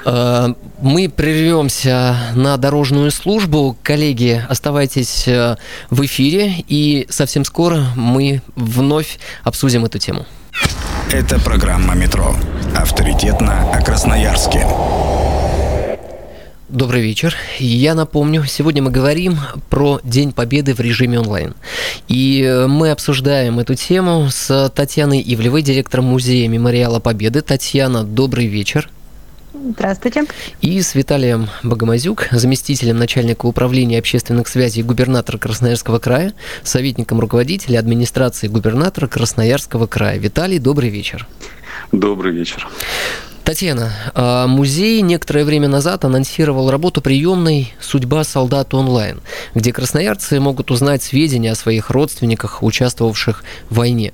Э, 0.05 0.53
мы 0.81 1.09
прервемся 1.09 2.15
на 2.35 2.57
дорожную 2.57 3.11
службу. 3.11 3.77
Коллеги, 3.83 4.43
оставайтесь 4.49 5.27
э, 5.27 5.57
в 5.89 6.03
эфире, 6.05 6.55
и 6.67 7.05
совсем 7.09 7.45
скоро 7.45 7.85
мы 7.95 8.41
вновь 8.55 9.19
обсудим 9.43 9.85
эту 9.85 9.99
тему. 9.99 10.25
Это 11.11 11.39
программа 11.39 11.93
«Метро». 11.93 12.35
Авторитетно 12.75 13.69
о 13.71 13.81
Красноярске. 13.81 14.65
Добрый 16.71 17.01
вечер. 17.01 17.35
Я 17.59 17.93
напомню, 17.95 18.45
сегодня 18.45 18.81
мы 18.81 18.91
говорим 18.91 19.35
про 19.69 19.99
День 20.05 20.31
Победы 20.31 20.73
в 20.73 20.79
режиме 20.79 21.19
онлайн. 21.19 21.53
И 22.07 22.41
э, 22.43 22.65
мы 22.65 22.91
обсуждаем 22.91 23.59
эту 23.59 23.75
тему 23.75 24.29
с 24.31 24.71
Татьяной 24.73 25.21
Ивлевой, 25.21 25.63
директором 25.63 26.05
музея 26.05 26.47
Мемориала 26.47 27.01
Победы. 27.01 27.41
Татьяна, 27.41 28.05
добрый 28.05 28.45
вечер. 28.45 28.89
Здравствуйте. 29.53 30.23
И 30.61 30.81
с 30.81 30.95
Виталием 30.95 31.49
Богомазюк, 31.61 32.29
заместителем 32.31 32.97
начальника 32.97 33.47
управления 33.47 33.99
общественных 33.99 34.47
связей 34.47 34.81
губернатора 34.81 35.37
Красноярского 35.37 35.99
края, 35.99 36.31
советником 36.63 37.19
руководителя 37.19 37.79
администрации 37.79 38.47
губернатора 38.47 39.07
Красноярского 39.07 39.87
края. 39.87 40.17
Виталий, 40.17 40.57
добрый 40.57 40.89
вечер. 40.89 41.27
Добрый 41.91 42.31
вечер. 42.31 42.65
Татьяна, 43.51 43.91
а, 44.13 44.47
музей 44.47 45.01
некоторое 45.01 45.43
время 45.43 45.67
назад 45.67 46.05
анонсировал 46.05 46.71
работу 46.71 47.01
приемной 47.01 47.73
«Судьба 47.81 48.23
солдата 48.23 48.77
онлайн», 48.77 49.19
где 49.55 49.73
красноярцы 49.73 50.39
могут 50.39 50.71
узнать 50.71 51.03
сведения 51.03 51.51
о 51.51 51.55
своих 51.55 51.89
родственниках, 51.89 52.63
участвовавших 52.63 53.43
в 53.69 53.75
войне. 53.75 54.13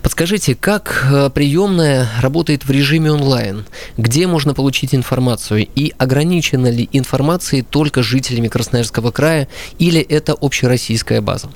Подскажите, 0.00 0.54
как 0.54 1.06
а, 1.12 1.28
приемная 1.28 2.08
работает 2.22 2.64
в 2.64 2.70
режиме 2.70 3.12
онлайн? 3.12 3.66
Где 3.98 4.26
можно 4.26 4.54
получить 4.54 4.94
информацию? 4.94 5.68
И 5.74 5.92
ограничена 5.98 6.70
ли 6.70 6.88
информацией 6.90 7.60
только 7.60 8.02
жителями 8.02 8.48
Красноярского 8.48 9.10
края 9.10 9.48
или 9.78 10.00
это 10.00 10.32
общероссийская 10.32 11.20
база? 11.20 11.50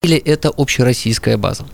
Или 0.00 0.16
это 0.16 0.52
общероссийская 0.56 1.36
база? 1.36 1.66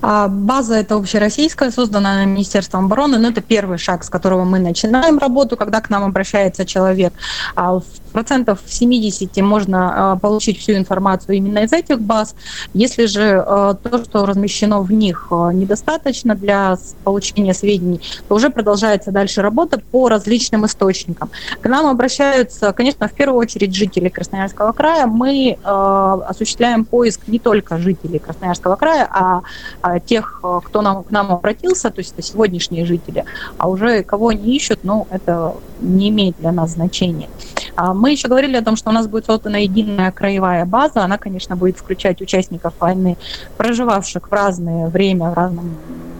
А, 0.00 0.28
база 0.28 0.76
это 0.76 0.94
общероссийская, 0.96 1.70
созданная 1.70 2.26
Министерством 2.26 2.86
обороны, 2.86 3.18
но 3.18 3.28
это 3.28 3.40
первый 3.40 3.78
шаг, 3.78 4.04
с 4.04 4.10
которого 4.10 4.44
мы 4.44 4.58
начинаем 4.58 5.18
работу, 5.18 5.56
когда 5.56 5.80
к 5.80 5.90
нам 5.90 6.04
обращается 6.04 6.64
человек. 6.64 7.12
А 7.54 7.80
в 7.80 7.84
процентов 8.12 8.60
70 8.66 9.36
можно 9.38 10.12
а, 10.12 10.16
получить 10.16 10.58
всю 10.58 10.72
информацию 10.72 11.36
именно 11.36 11.60
из 11.60 11.72
этих 11.72 12.00
баз. 12.00 12.34
Если 12.74 13.06
же 13.06 13.44
то, 13.82 14.04
что 14.04 14.26
размещено 14.26 14.80
в 14.80 14.92
них, 14.92 15.28
недостаточно 15.30 16.34
для 16.34 16.76
получения 17.04 17.54
сведений, 17.54 18.00
то 18.28 18.34
уже 18.34 18.50
продолжается 18.50 19.10
дальше 19.10 19.42
работа 19.42 19.80
по 19.90 20.08
различным 20.08 20.66
источникам. 20.66 21.30
К 21.60 21.68
нам 21.68 21.86
обращаются, 21.86 22.72
конечно, 22.72 23.08
в 23.08 23.12
первую 23.12 23.38
очередь 23.38 23.74
жители 23.74 24.08
Красноярского 24.08 24.72
края. 24.72 25.06
Мы 25.06 25.58
осуществляем 25.62 26.84
поиск 26.84 27.22
не 27.26 27.38
только 27.38 27.78
жителей 27.78 28.18
Красноярского 28.18 28.76
края, 28.76 29.08
а 29.10 29.37
а, 29.82 30.00
тех, 30.00 30.40
э, 30.42 30.60
кто 30.64 30.82
нам, 30.82 31.04
к 31.04 31.10
нам 31.10 31.32
обратился, 31.32 31.90
то 31.90 32.00
есть 32.00 32.12
это 32.12 32.22
сегодняшние 32.22 32.84
жители, 32.84 33.24
а 33.58 33.68
уже 33.68 34.02
кого 34.02 34.28
они 34.28 34.56
ищут, 34.56 34.80
ну, 34.82 35.06
это 35.10 35.54
не 35.80 36.08
имеет 36.08 36.36
для 36.38 36.52
нас 36.52 36.70
значения. 36.70 37.28
А 37.76 37.94
мы 37.94 38.10
еще 38.10 38.28
говорили 38.28 38.56
о 38.56 38.62
том, 38.62 38.76
что 38.76 38.90
у 38.90 38.92
нас 38.92 39.06
будет 39.06 39.26
создана 39.26 39.58
единая 39.58 40.10
краевая 40.10 40.64
база. 40.64 41.04
Она, 41.04 41.16
конечно, 41.18 41.56
будет 41.56 41.78
включать 41.78 42.20
участников 42.20 42.74
войны, 42.80 43.16
проживавших 43.56 44.28
в 44.28 44.32
разное 44.32 44.88
время, 44.88 45.30
в 45.30 45.34
разном 45.34 45.76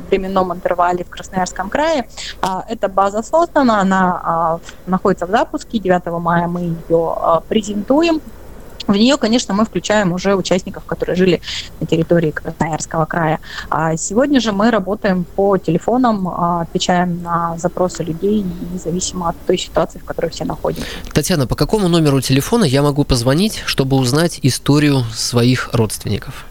временном 0.09 0.53
интервале 0.53 1.05
в 1.05 1.11
Красноярском 1.11 1.69
крае. 1.69 2.09
А, 2.41 2.65
эта 2.69 2.89
база 2.89 3.23
создана, 3.23 3.81
она 3.81 4.61
находится 4.87 5.27
в 5.27 5.31
запуске. 5.31 5.79
9 5.79 6.07
мая 6.21 6.47
мы 6.47 6.77
ее 6.89 7.43
презентуем 7.49 8.21
в 8.93 8.97
нее, 8.97 9.17
конечно, 9.17 9.55
мы 9.55 9.65
включаем 9.65 10.13
уже 10.13 10.35
участников, 10.35 10.85
которые 10.85 11.17
жили 11.17 11.41
на 11.81 11.87
территории 11.87 12.31
Красноярского 12.31 13.05
края. 13.05 13.39
А 13.71 13.97
сегодня 13.97 14.41
же 14.41 14.53
мы 14.53 14.71
работаем 14.71 15.25
по 15.25 15.59
телефонам, 15.59 16.29
а, 16.29 16.63
отвечаем 16.63 17.23
на 17.23 17.57
запросы 17.59 18.03
людей, 18.03 18.45
независимо 18.73 19.29
от 19.29 19.37
той 19.47 19.59
ситуации, 19.59 19.99
в 19.99 20.05
которой 20.05 20.31
все 20.31 20.45
находимся. 20.45 20.89
Татьяна, 21.13 21.47
по 21.47 21.55
какому 21.55 21.89
номеру 21.89 22.21
телефона 22.21 22.65
я 22.65 22.83
могу 22.83 23.05
позвонить, 23.05 23.63
чтобы 23.67 23.97
узнать 23.97 24.41
историю 24.43 25.05
своих 25.15 25.71
родственников? 25.73 26.47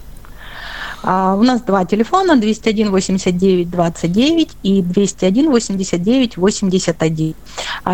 А, 1.10 1.36
у 1.36 1.44
нас 1.44 1.62
два 1.62 1.86
телефона, 1.86 2.36
201 2.36 2.92
89 2.92 3.70
29 3.70 4.50
и 4.64 4.82
201 4.82 5.50
89 5.50 6.38
81. 6.38 7.34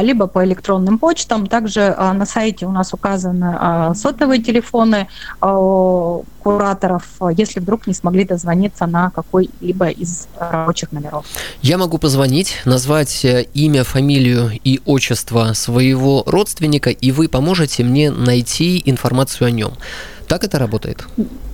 Либо 0.02 0.26
по 0.26 0.44
электронным 0.44 0.98
почтам. 0.98 1.46
Также 1.46 1.94
а, 1.96 2.14
на 2.14 2.26
сайте 2.26 2.66
у 2.66 2.72
нас 2.72 2.92
указаны 2.92 3.56
а, 3.60 3.94
сотовые 3.94 4.42
телефоны 4.42 5.08
кураторов, 5.40 7.04
если 7.38 7.60
вдруг 7.60 7.86
не 7.88 7.94
смогли 7.94 8.26
дозвониться 8.26 8.88
на 8.88 9.12
какой-либо 9.12 9.90
из 9.90 10.28
рабочих 10.40 10.92
номеров. 10.92 11.26
Я 11.62 11.78
могу 11.78 12.00
позвонить, 12.00 12.56
назвать 12.66 13.24
э, 13.24 13.46
имя, 13.54 13.84
фамилию 13.84 14.52
и 14.64 14.82
отчество 14.86 15.54
своего 15.54 16.24
родственника, 16.26 16.90
и 16.90 17.12
вы 17.12 17.30
поможете 17.30 17.84
мне 17.84 18.12
найти 18.12 18.82
информацию 18.86 19.48
о 19.48 19.52
нем. 19.52 19.74
Так 20.28 20.44
это 20.44 20.60
работает? 20.60 21.06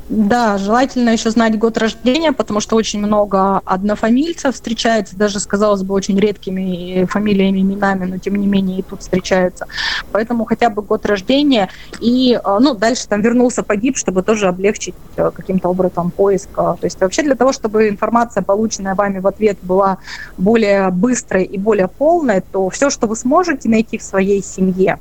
Да, 0.09 0.57
желательно 0.57 1.11
еще 1.11 1.29
знать 1.29 1.55
год 1.59 1.77
рождения, 1.77 2.31
потому 2.31 2.61
что 2.61 2.75
очень 2.75 2.97
много 2.97 3.59
однофамильцев 3.63 4.55
встречается, 4.55 5.15
даже, 5.15 5.39
казалось 5.39 5.83
бы, 5.83 5.93
очень 5.93 6.19
редкими 6.19 7.05
фамилиями, 7.05 7.59
именами, 7.59 8.05
но 8.05 8.17
тем 8.17 8.35
не 8.35 8.47
менее 8.47 8.79
и 8.79 8.81
тут 8.81 9.01
встречаются. 9.01 9.67
Поэтому 10.11 10.45
хотя 10.45 10.71
бы 10.71 10.81
год 10.81 11.05
рождения 11.05 11.69
и, 11.99 12.33
э, 12.43 12.57
ну, 12.59 12.73
дальше 12.73 13.07
там 13.07 13.21
вернулся 13.21 13.61
погиб, 13.61 13.97
чтобы 13.97 14.23
тоже 14.23 14.47
облегчить 14.47 14.95
э, 15.15 15.29
каким-то 15.31 15.69
образом 15.69 16.09
поиск. 16.09 16.49
То 16.55 16.79
есть 16.81 16.99
вообще 16.99 17.21
для 17.21 17.35
того, 17.35 17.53
чтобы 17.53 17.87
информация, 17.87 18.41
полученная 18.41 18.95
вами 18.95 19.19
в 19.19 19.27
ответ, 19.27 19.59
была 19.61 19.99
более 20.39 20.89
быстрой 20.89 21.43
и 21.43 21.59
более 21.59 21.87
полной, 21.87 22.41
то 22.41 22.67
все, 22.71 22.89
что 22.89 23.05
вы 23.05 23.15
сможете 23.15 23.69
найти 23.69 23.99
в 23.99 24.01
своей 24.01 24.41
семье, 24.41 24.97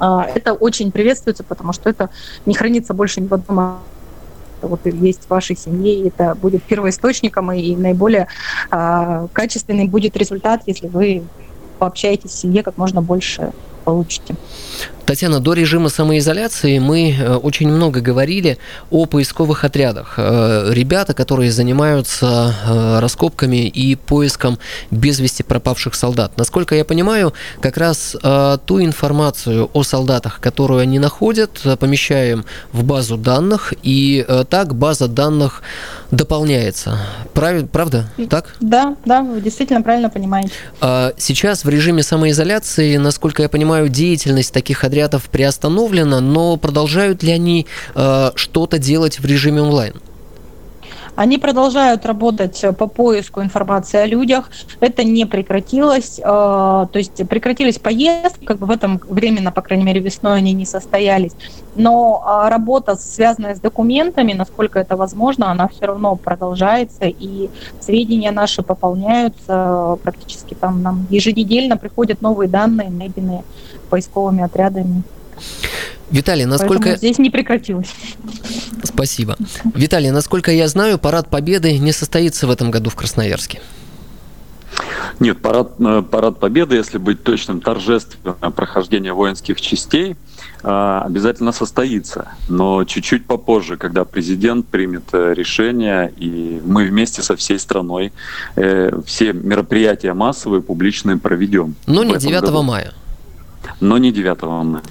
э, 0.00 0.18
это 0.34 0.52
очень 0.52 0.90
приветствуется, 0.90 1.44
потому 1.44 1.72
что 1.72 1.88
это 1.88 2.10
не 2.44 2.54
хранится 2.54 2.92
больше 2.92 3.20
ни 3.20 3.28
в 3.28 3.34
одном 3.34 3.78
вот 4.62 4.80
есть 4.86 5.24
в 5.24 5.30
вашей 5.30 5.56
семье, 5.56 6.08
это 6.08 6.34
будет 6.34 6.62
первоисточником 6.62 7.52
и 7.52 7.76
наиболее 7.76 8.28
э, 8.70 9.28
качественный 9.32 9.88
будет 9.88 10.16
результат, 10.16 10.62
если 10.66 10.88
вы 10.88 11.24
пообщаетесь 11.78 12.30
в 12.30 12.38
семье 12.38 12.62
как 12.62 12.76
можно 12.78 13.02
больше 13.02 13.52
получите. 13.84 14.34
Татьяна, 15.06 15.38
до 15.38 15.52
режима 15.52 15.88
самоизоляции 15.88 16.80
мы 16.80 17.12
э, 17.16 17.36
очень 17.36 17.68
много 17.68 18.00
говорили 18.00 18.58
о 18.90 19.06
поисковых 19.06 19.62
отрядах. 19.62 20.14
Э, 20.16 20.72
ребята, 20.72 21.14
которые 21.14 21.52
занимаются 21.52 22.52
э, 22.66 22.98
раскопками 22.98 23.68
и 23.68 23.94
поиском 23.94 24.58
без 24.90 25.20
вести 25.20 25.44
пропавших 25.44 25.94
солдат. 25.94 26.32
Насколько 26.36 26.74
я 26.74 26.84
понимаю, 26.84 27.32
как 27.60 27.76
раз 27.76 28.16
ту 28.66 28.82
информацию 28.82 29.70
о 29.72 29.82
солдатах, 29.84 30.40
которую 30.40 30.80
они 30.80 30.98
находят, 30.98 31.50
помещаем 31.78 32.44
в 32.72 32.82
базу 32.82 33.16
данных, 33.16 33.74
и 33.82 34.26
так 34.48 34.74
база 34.74 35.06
данных 35.06 35.62
дополняется. 36.10 36.98
Прав, 37.32 37.68
правда? 37.70 38.06
Так? 38.28 38.56
Да, 38.60 38.96
да, 39.04 39.22
вы 39.22 39.40
действительно 39.40 39.82
правильно 39.82 40.10
понимаете. 40.10 40.50
А 40.80 41.12
сейчас 41.16 41.64
в 41.64 41.68
режиме 41.68 42.02
самоизоляции, 42.02 42.96
насколько 42.96 43.42
я 43.42 43.48
понимаю, 43.48 43.88
деятельность 43.88 44.52
таких 44.52 44.82
отрядов 44.82 44.95
отрядов 44.96 45.28
приостановлена, 45.30 46.20
но 46.20 46.56
продолжают 46.56 47.22
ли 47.22 47.30
они 47.30 47.66
э, 47.94 48.30
что-то 48.34 48.78
делать 48.78 49.18
в 49.18 49.26
режиме 49.26 49.60
онлайн? 49.60 49.94
Они 51.16 51.38
продолжают 51.38 52.06
работать 52.06 52.64
по 52.78 52.86
поиску 52.86 53.42
информации 53.42 53.98
о 53.98 54.06
людях. 54.06 54.50
Это 54.80 55.02
не 55.02 55.24
прекратилось. 55.24 56.16
То 56.16 56.88
есть 56.94 57.26
прекратились 57.28 57.78
поездки, 57.78 58.44
как 58.44 58.58
бы 58.58 58.66
в 58.66 58.70
этом 58.70 59.00
временно, 59.08 59.50
по 59.50 59.62
крайней 59.62 59.84
мере, 59.84 60.00
весной 60.00 60.38
они 60.38 60.52
не 60.52 60.66
состоялись. 60.66 61.32
Но 61.74 62.22
работа, 62.48 62.96
связанная 62.96 63.54
с 63.54 63.60
документами, 63.60 64.34
насколько 64.34 64.78
это 64.78 64.96
возможно, 64.96 65.50
она 65.50 65.68
все 65.68 65.86
равно 65.86 66.16
продолжается, 66.16 67.06
и 67.06 67.50
сведения 67.80 68.30
наши 68.30 68.62
пополняются 68.62 69.98
практически 70.02 70.54
там 70.54 70.82
нам 70.82 71.06
еженедельно 71.10 71.76
приходят 71.76 72.20
новые 72.20 72.48
данные, 72.48 72.90
найденные 72.90 73.42
поисковыми 73.90 74.42
отрядами. 74.42 75.02
Виталий, 76.10 76.44
насколько... 76.44 76.84
Поэтому 76.84 76.96
здесь 76.96 77.18
не 77.18 77.30
прекратилось. 77.30 77.92
Спасибо. 78.82 79.36
Виталий, 79.74 80.10
насколько 80.10 80.50
я 80.50 80.68
знаю, 80.68 80.98
парад 80.98 81.28
Победы 81.28 81.78
не 81.78 81.92
состоится 81.92 82.46
в 82.46 82.50
этом 82.50 82.70
году 82.70 82.90
в 82.90 82.94
Красноярске. 82.94 83.60
Нет, 85.18 85.40
парад, 85.40 85.72
э, 85.78 86.02
парад 86.02 86.38
Победы, 86.38 86.76
если 86.76 86.98
быть 86.98 87.22
точным, 87.22 87.60
торжественное 87.60 88.34
прохождение 88.50 89.12
воинских 89.12 89.60
частей 89.60 90.16
э, 90.62 91.00
обязательно 91.04 91.52
состоится. 91.52 92.32
Но 92.48 92.84
чуть-чуть 92.84 93.26
попозже, 93.26 93.76
когда 93.76 94.04
президент 94.04 94.66
примет 94.66 95.04
э, 95.12 95.32
решение, 95.34 96.12
и 96.18 96.60
мы 96.64 96.84
вместе 96.84 97.22
со 97.22 97.36
всей 97.36 97.58
страной 97.58 98.12
все 99.06 99.32
мероприятия 99.32 100.12
массовые, 100.12 100.60
публичные 100.60 101.16
проведем. 101.16 101.74
Но 101.86 102.04
не 102.04 102.16
9 102.16 102.40
году. 102.42 102.62
мая 102.62 102.92
но 103.80 103.98
не 103.98 104.12
9 104.12 104.42
мая. 104.42 104.82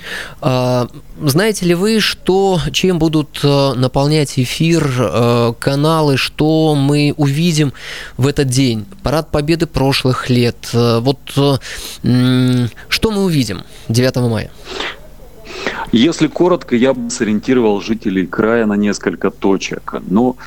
А, 0.41 0.87
знаете 1.21 1.65
ли 1.65 1.73
вы, 1.73 1.99
что, 1.99 2.59
чем 2.71 2.99
будут 2.99 3.39
э, 3.43 3.73
наполнять 3.73 4.37
эфир 4.37 4.87
э, 4.97 5.53
каналы, 5.59 6.17
что 6.17 6.75
мы 6.75 7.13
увидим 7.17 7.73
в 8.17 8.27
этот 8.27 8.47
день? 8.47 8.85
Парад 9.03 9.31
Победы 9.31 9.65
прошлых 9.65 10.29
лет. 10.29 10.69
Э, 10.73 10.99
вот 10.99 11.19
что 11.31 13.11
мы 13.11 13.23
увидим 13.23 13.63
9 13.89 14.15
мая? 14.17 14.51
Если 15.91 16.27
коротко, 16.27 16.75
я 16.75 16.93
бы 16.93 17.09
сориентировал 17.09 17.81
жителей 17.81 18.25
края 18.25 18.65
на 18.65 18.73
несколько 18.73 19.31
точек. 19.31 19.95
Ну, 20.09 20.35
а, 20.37 20.43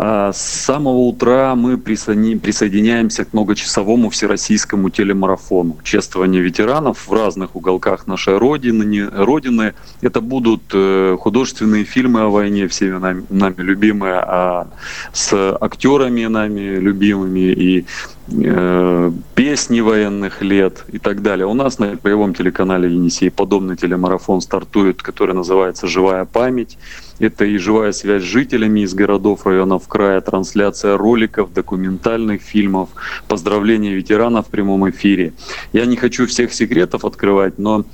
с 0.00 0.36
самого 0.36 0.98
утра 0.98 1.54
мы 1.56 1.76
присоединяемся 1.76 3.24
к 3.24 3.32
многочасовому 3.32 4.10
всероссийскому 4.10 4.90
телемарафону. 4.90 5.78
Чествование 5.82 6.40
ветеранов 6.40 7.08
в 7.08 7.12
разных 7.12 7.56
уголках 7.56 8.06
нашей 8.06 8.38
Родины. 8.38 9.08
родины. 9.10 9.74
Это 10.00 10.20
будут 10.20 10.62
э, 10.72 11.16
художественные 11.18 11.84
фильмы 11.84 12.20
о 12.20 12.28
войне, 12.28 12.68
все 12.68 12.98
нами, 12.98 13.24
нами 13.28 13.56
любимые, 13.58 14.14
а 14.14 14.68
с 15.12 15.56
актерами 15.60 16.26
нами 16.26 16.78
любимыми 16.78 17.40
и 17.40 17.86
э, 18.30 19.12
песни 19.34 19.80
военных 19.80 20.42
лет 20.42 20.84
и 20.88 20.98
так 20.98 21.22
далее. 21.22 21.46
У 21.46 21.54
нас 21.54 21.78
на 21.78 21.96
боевом 22.02 22.34
телеканале 22.34 22.92
Енисей 22.92 23.30
подобный 23.30 23.76
телемарафон 23.76 24.40
стартует, 24.40 25.02
который 25.02 25.34
называется 25.34 25.86
«Живая 25.86 26.24
память». 26.24 26.78
Это 27.18 27.44
и 27.44 27.56
живая 27.58 27.92
связь 27.92 28.22
с 28.22 28.26
жителями 28.26 28.80
из 28.80 28.94
городов, 28.94 29.44
районов 29.44 29.88
края, 29.88 30.20
трансляция 30.20 30.96
роликов, 30.96 31.52
документальных 31.52 32.42
фильмов, 32.42 32.90
поздравления 33.26 33.94
ветеранов 33.94 34.46
в 34.46 34.50
прямом 34.50 34.88
эфире. 34.90 35.32
Я 35.72 35.86
не 35.86 35.96
хочу 35.96 36.26
всех 36.26 36.52
секретов 36.52 37.04
открывать, 37.04 37.58
но 37.58 37.84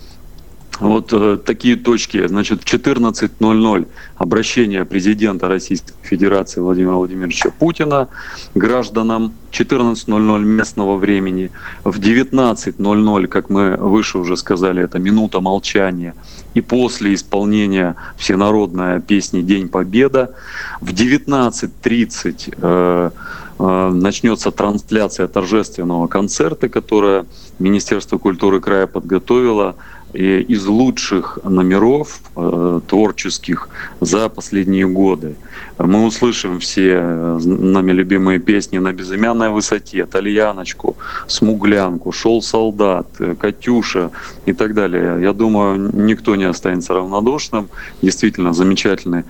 вот 0.81 1.13
э, 1.13 1.39
такие 1.45 1.77
точки. 1.77 2.27
Значит, 2.27 2.63
в 2.63 2.65
14.00 2.65 3.87
обращение 4.17 4.85
президента 4.85 5.49
Российской 5.49 5.95
Федерации 6.03 6.61
Владимира 6.61 6.95
Владимировича 6.95 7.51
Путина 7.51 8.09
гражданам. 8.55 9.33
14.00 9.55 10.41
местного 10.41 10.97
времени. 10.97 11.51
В 11.85 12.01
19.00, 12.01 13.27
как 13.29 13.51
мы 13.51 13.77
выше 13.77 14.19
уже 14.19 14.37
сказали, 14.37 14.83
это 14.83 14.99
минута 14.99 15.41
молчания. 15.41 16.15
И 16.55 16.61
после 16.61 17.15
исполнения 17.15 17.95
всенародная 18.17 19.01
песни 19.01 19.43
«День 19.43 19.69
Победа». 19.69 20.35
В 20.81 20.93
19.30 20.93 22.55
э, 22.61 23.11
э, 23.59 23.89
начнется 23.91 24.51
трансляция 24.51 25.29
торжественного 25.29 26.09
концерта, 26.09 26.69
которое 26.69 27.25
Министерство 27.61 28.19
культуры 28.19 28.61
края 28.61 28.89
подготовило 28.89 29.77
из 30.15 30.67
лучших 30.67 31.39
номеров 31.45 32.21
э, 32.37 32.81
творческих 32.87 33.69
за 34.01 34.29
последние 34.29 34.87
годы. 34.87 35.35
Мы 35.79 36.05
услышим 36.07 36.61
все 36.61 36.95
э, 36.95 37.39
нами 37.45 37.93
любимые 37.93 38.39
песни 38.39 38.79
«На 38.79 38.93
безымянной 38.93 39.51
высоте», 39.51 40.07
«Тальяночку», 40.07 40.97
«Смуглянку», 41.27 42.13
«Шел 42.13 42.43
солдат», 42.43 43.07
э, 43.19 43.35
«Катюша» 43.35 44.11
и 44.47 44.53
так 44.53 44.75
далее. 44.75 45.21
Я 45.21 45.33
думаю, 45.33 45.91
никто 45.93 46.37
не 46.37 46.45
останется 46.45 46.95
равнодушным. 46.95 47.69
Действительно 48.03 48.53
замечательный 48.53 49.25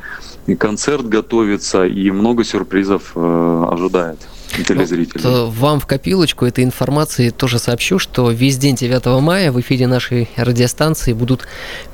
концерт 0.59 1.09
готовится 1.09 1.87
и 1.87 2.11
много 2.11 2.45
сюрпризов 2.45 3.17
ожидает 3.17 4.19
телезрителей. 4.63 5.23
Вот, 5.23 5.53
вам 5.55 5.81
в 5.81 5.87
копилочку 5.87 6.45
этой 6.47 6.65
информации 6.65 7.31
тоже 7.31 7.59
сообщу, 7.59 7.99
что 7.99 8.31
весь 8.31 8.59
день 8.59 8.77
9 8.77 9.21
мая 9.21 9.51
в 9.53 9.61
эфире 9.61 9.87
нашей 9.87 10.29
радиостанции 10.37 11.13
будут 11.13 11.47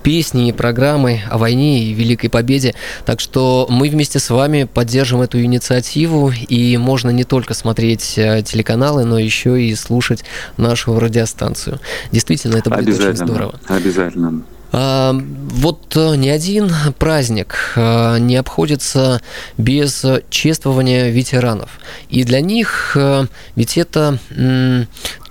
песни 0.03 0.49
и 0.49 0.53
программы 0.53 1.23
о 1.31 1.39
войне 1.39 1.85
и 1.85 1.93
Великой 1.93 2.29
Победе. 2.29 2.75
Так 3.05 3.21
что 3.21 3.67
мы 3.71 3.89
вместе 3.89 4.19
с 4.19 4.31
вами 4.31 4.65
поддержим 4.65 5.21
эту 5.21 5.41
инициативу, 5.43 6.33
и 6.49 6.77
можно 6.77 7.11
не 7.11 7.25
только 7.25 7.55
смотреть 7.55 8.15
э, 8.17 8.43
телеканалы, 8.43 9.05
но 9.05 9.19
еще 9.19 9.63
и 9.63 9.75
слушать 9.75 10.25
нашу 10.57 10.99
радиостанцию. 10.99 11.81
Действительно, 12.13 12.57
это 12.57 12.71
будет 12.71 12.99
очень 12.99 13.17
здорово. 13.17 13.61
Обязательно. 13.69 14.43
А, 14.73 15.13
вот 15.13 15.97
э, 15.97 16.15
ни 16.17 16.29
один 16.29 16.71
праздник 16.99 17.73
э, 17.75 18.19
не 18.19 18.37
обходится 18.37 19.21
без 19.59 20.05
чествования 20.31 21.11
ветеранов. 21.11 21.81
И 22.09 22.23
для 22.23 22.41
них 22.41 22.93
э, 22.95 23.27
ведь 23.57 23.77
это 23.77 24.19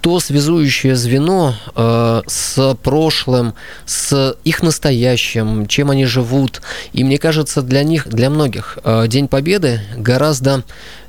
то 0.01 0.21
связующее 0.21 0.95
звено 0.95 1.55
с 1.75 2.77
прошлым, 2.81 3.53
с 3.85 4.37
их 4.45 4.63
настоящим, 4.63 5.67
чем 5.67 5.91
они 5.91 6.05
живут. 6.05 6.61
И 6.93 7.03
мне 7.03 7.17
кажется, 7.17 7.61
для 7.61 7.83
них, 7.83 8.07
для 8.07 8.29
многих 8.29 8.77
День 9.07 9.27
Победы 9.27 9.81
гораздо 9.97 10.63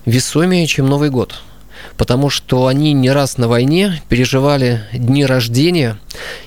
весомее, 0.07 0.67
чем 0.67 0.89
Новый 0.89 1.11
год 1.11 1.41
потому 2.01 2.31
что 2.31 2.67
они 2.67 2.95
не 2.95 3.11
раз 3.11 3.37
на 3.37 3.47
войне 3.47 4.01
переживали 4.09 4.81
дни 4.91 5.27
рождения 5.27 5.99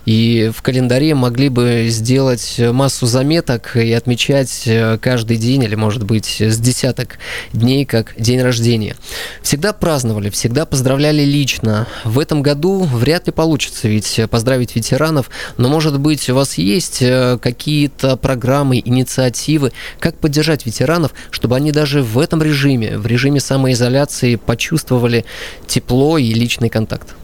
и 0.03 0.51
в 0.53 0.63
календаре 0.63 1.13
могли 1.13 1.49
бы 1.49 1.85
сделать 1.89 2.59
массу 2.59 3.05
заметок 3.05 3.77
и 3.77 3.93
отмечать 3.93 4.63
э, 4.65 4.97
каждый 4.99 5.37
день 5.37 5.63
или, 5.63 5.75
может 5.75 6.03
быть, 6.03 6.41
с 6.41 6.57
десяток 6.57 7.19
дней 7.53 7.85
как 7.85 8.15
день 8.17 8.41
рождения. 8.41 8.95
Всегда 9.41 9.73
праздновали, 9.73 10.29
всегда 10.31 10.65
поздравляли 10.65 11.23
лично. 11.23 11.87
В 12.03 12.19
этом 12.19 12.41
году 12.41 12.83
вряд 12.83 13.27
ли 13.27 13.33
получится 13.33 13.87
ведь 13.87 14.19
поздравить 14.29 14.75
ветеранов, 14.75 15.29
но, 15.57 15.69
может 15.69 15.99
быть, 15.99 16.27
у 16.29 16.35
вас 16.35 16.57
есть 16.57 17.01
э, 17.01 17.37
какие-то 17.39 18.17
программы, 18.17 18.81
инициативы, 18.83 19.71
как 19.99 20.17
поддержать 20.17 20.65
ветеранов, 20.65 21.13
чтобы 21.29 21.55
они 21.55 21.71
даже 21.71 22.01
в 22.01 22.17
этом 22.17 22.41
режиме, 22.41 22.97
в 22.97 23.05
режиме 23.05 23.39
самоизоляции 23.39 24.35
почувствовали 24.35 25.25
тепло 25.67 26.17
и 26.17 26.33
личный 26.33 26.69
контакт? 26.69 27.15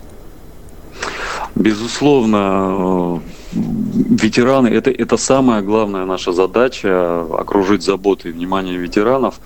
Безусловно, 1.55 3.21
ветераны 3.53 4.67
это, 4.67 4.91
это 4.91 5.17
самая 5.17 5.61
главная 5.61 6.05
наша 6.05 6.31
задача 6.31 7.21
окружить 7.37 7.83
заботой 7.83 8.31
и 8.31 8.33
вниманием 8.33 8.81
ветеранов. 8.81 9.39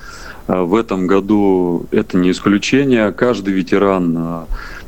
Э, 0.47 0.61
в 0.61 0.75
этом 0.75 1.07
году 1.07 1.85
это 1.91 2.17
не 2.17 2.31
исключение. 2.31 3.11
Каждый 3.11 3.53
ветеран 3.53 4.15
э, 4.17 4.45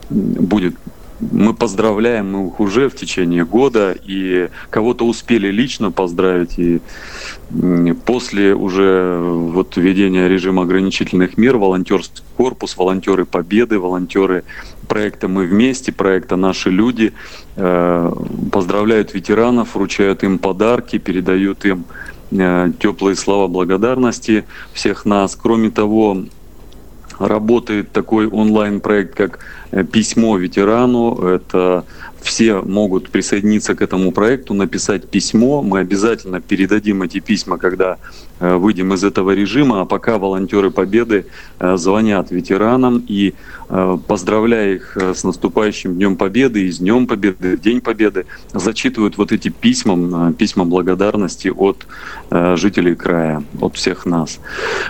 будет 0.09 0.75
мы 1.19 1.53
поздравляем 1.53 2.31
мы 2.31 2.47
их 2.47 2.59
уже 2.59 2.89
в 2.89 2.95
течение 2.95 3.45
года, 3.45 3.95
и 4.03 4.49
кого-то 4.69 5.05
успели 5.05 5.47
лично 5.47 5.91
поздравить, 5.91 6.59
и 6.59 6.81
после 8.05 8.53
уже 8.53 9.19
вот 9.21 9.77
введения 9.77 10.27
режима 10.27 10.63
ограничительных 10.63 11.37
мер 11.37 11.57
волонтерский 11.57 12.23
корпус, 12.35 12.75
волонтеры 12.75 13.25
Победы, 13.25 13.79
волонтеры 13.79 14.43
проекта 14.87 15.27
«Мы 15.27 15.45
вместе», 15.45 15.91
проекта 15.91 16.35
«Наши 16.35 16.69
люди» 16.69 17.13
э, 17.55 18.13
поздравляют 18.51 19.13
ветеранов, 19.13 19.75
вручают 19.75 20.23
им 20.23 20.37
подарки, 20.37 20.97
передают 20.97 21.65
им 21.65 21.85
э, 22.31 22.71
теплые 22.79 23.15
слова 23.15 23.47
благодарности 23.47 24.45
всех 24.73 25.05
нас. 25.05 25.35
Кроме 25.35 25.69
того, 25.69 26.25
работает 27.19 27.91
такой 27.91 28.27
онлайн-проект, 28.27 29.15
как 29.15 29.39
э, 29.71 29.83
«Письмо 29.83 30.37
ветерану». 30.37 31.21
Это 31.21 31.85
все 32.25 32.61
могут 32.61 33.09
присоединиться 33.09 33.75
к 33.75 33.83
этому 33.83 34.11
проекту, 34.11 34.55
написать 34.55 35.07
письмо. 35.07 35.61
Мы 35.61 35.79
обязательно 35.79 36.41
передадим 36.41 37.03
эти 37.03 37.19
письма, 37.19 37.59
когда 37.59 37.97
э, 38.39 38.55
выйдем 38.55 38.93
из 38.93 39.03
этого 39.03 39.31
режима. 39.31 39.81
А 39.81 39.85
пока 39.85 40.17
волонтеры 40.17 40.71
Победы 40.71 41.27
э, 41.59 41.77
звонят 41.77 42.31
ветеранам 42.31 43.05
и 43.07 43.35
э, 43.69 43.97
поздравляя 44.07 44.73
их 44.73 44.97
с 44.97 45.23
наступающим 45.23 45.93
Днем 45.93 46.15
Победы 46.15 46.65
и 46.65 46.71
с 46.71 46.79
Днем 46.79 47.05
Победы, 47.05 47.57
День 47.57 47.79
Победы, 47.79 48.25
зачитывают 48.53 49.17
вот 49.17 49.31
эти 49.31 49.49
письма, 49.49 50.33
письма 50.33 50.65
благодарности 50.65 51.49
от 51.49 51.85
жителей 52.31 52.95
края, 52.95 53.43
от 53.61 53.75
всех 53.75 54.05
нас. 54.07 54.39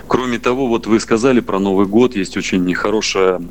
Кроме 0.08 0.40
того, 0.40 0.68
вот 0.68 0.88
вы 0.88 1.02
сказали 1.02 1.42
про 1.42 1.60
Новый 1.60 1.86
год, 1.86 2.16
есть 2.16 2.38
очень 2.38 2.74
хорошая 2.74 3.42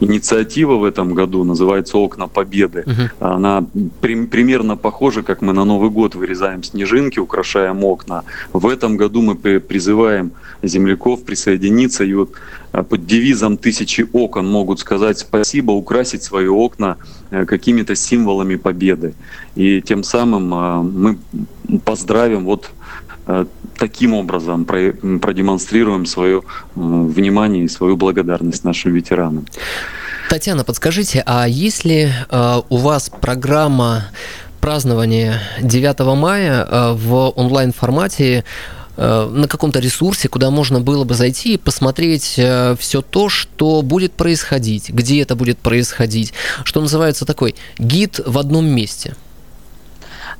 инициатива 0.00 0.74
в 0.74 0.84
этом 0.84 1.14
году, 1.14 1.44
называется 1.44 1.96
«Окна 1.96 2.26
Победы». 2.26 2.84
Угу. 2.88 3.02
Она 3.20 3.66
при, 4.00 4.24
примерно 4.26 4.76
похожа, 4.76 5.22
как 5.22 5.42
мы 5.42 5.52
на 5.52 5.64
Новый 5.64 5.90
год 5.90 6.14
вырезаем 6.14 6.62
снежинки, 6.62 7.18
украшаем 7.18 7.84
окна. 7.84 8.24
В 8.52 8.66
этом 8.66 8.96
году 8.96 9.20
мы 9.20 9.34
призываем 9.34 10.32
земляков 10.62 11.22
присоединиться 11.24 12.04
и 12.04 12.14
вот 12.14 12.32
а, 12.72 12.82
под 12.82 13.06
девизом 13.06 13.58
«Тысячи 13.58 14.08
окон» 14.12 14.50
могут 14.50 14.80
сказать 14.80 15.18
спасибо, 15.18 15.72
украсить 15.72 16.22
свои 16.22 16.46
окна 16.46 16.96
э, 17.30 17.44
какими-то 17.44 17.94
символами 17.94 18.56
победы. 18.56 19.14
И 19.54 19.82
тем 19.82 20.02
самым 20.02 20.54
а, 20.54 20.82
мы 20.82 21.18
поздравим 21.84 22.44
вот 22.44 22.70
э, 23.26 23.44
таким 23.76 24.14
образом 24.14 24.64
продемонстрируем 24.64 26.06
свое 26.06 26.38
э, 26.38 26.42
внимание 26.74 27.64
и 27.64 27.68
свою 27.68 27.96
благодарность 27.96 28.64
нашим 28.64 28.94
ветеранам. 28.94 29.44
Татьяна, 30.28 30.62
подскажите, 30.62 31.22
а 31.24 31.48
есть 31.48 31.86
ли 31.86 32.12
э, 32.30 32.60
у 32.68 32.76
вас 32.76 33.10
программа 33.10 34.10
празднования 34.60 35.40
9 35.62 36.00
мая 36.16 36.66
э, 36.68 36.92
в 36.92 37.32
онлайн-формате 37.34 38.44
э, 38.98 39.30
на 39.32 39.48
каком-то 39.48 39.78
ресурсе, 39.78 40.28
куда 40.28 40.50
можно 40.50 40.80
было 40.80 41.04
бы 41.04 41.14
зайти 41.14 41.54
и 41.54 41.56
посмотреть 41.56 42.34
э, 42.36 42.76
все 42.78 43.00
то, 43.00 43.30
что 43.30 43.80
будет 43.80 44.12
происходить, 44.12 44.90
где 44.90 45.22
это 45.22 45.34
будет 45.34 45.58
происходить, 45.60 46.34
что 46.62 46.82
называется 46.82 47.24
такой 47.24 47.54
гид 47.78 48.20
в 48.24 48.36
одном 48.36 48.66
месте– 48.66 49.16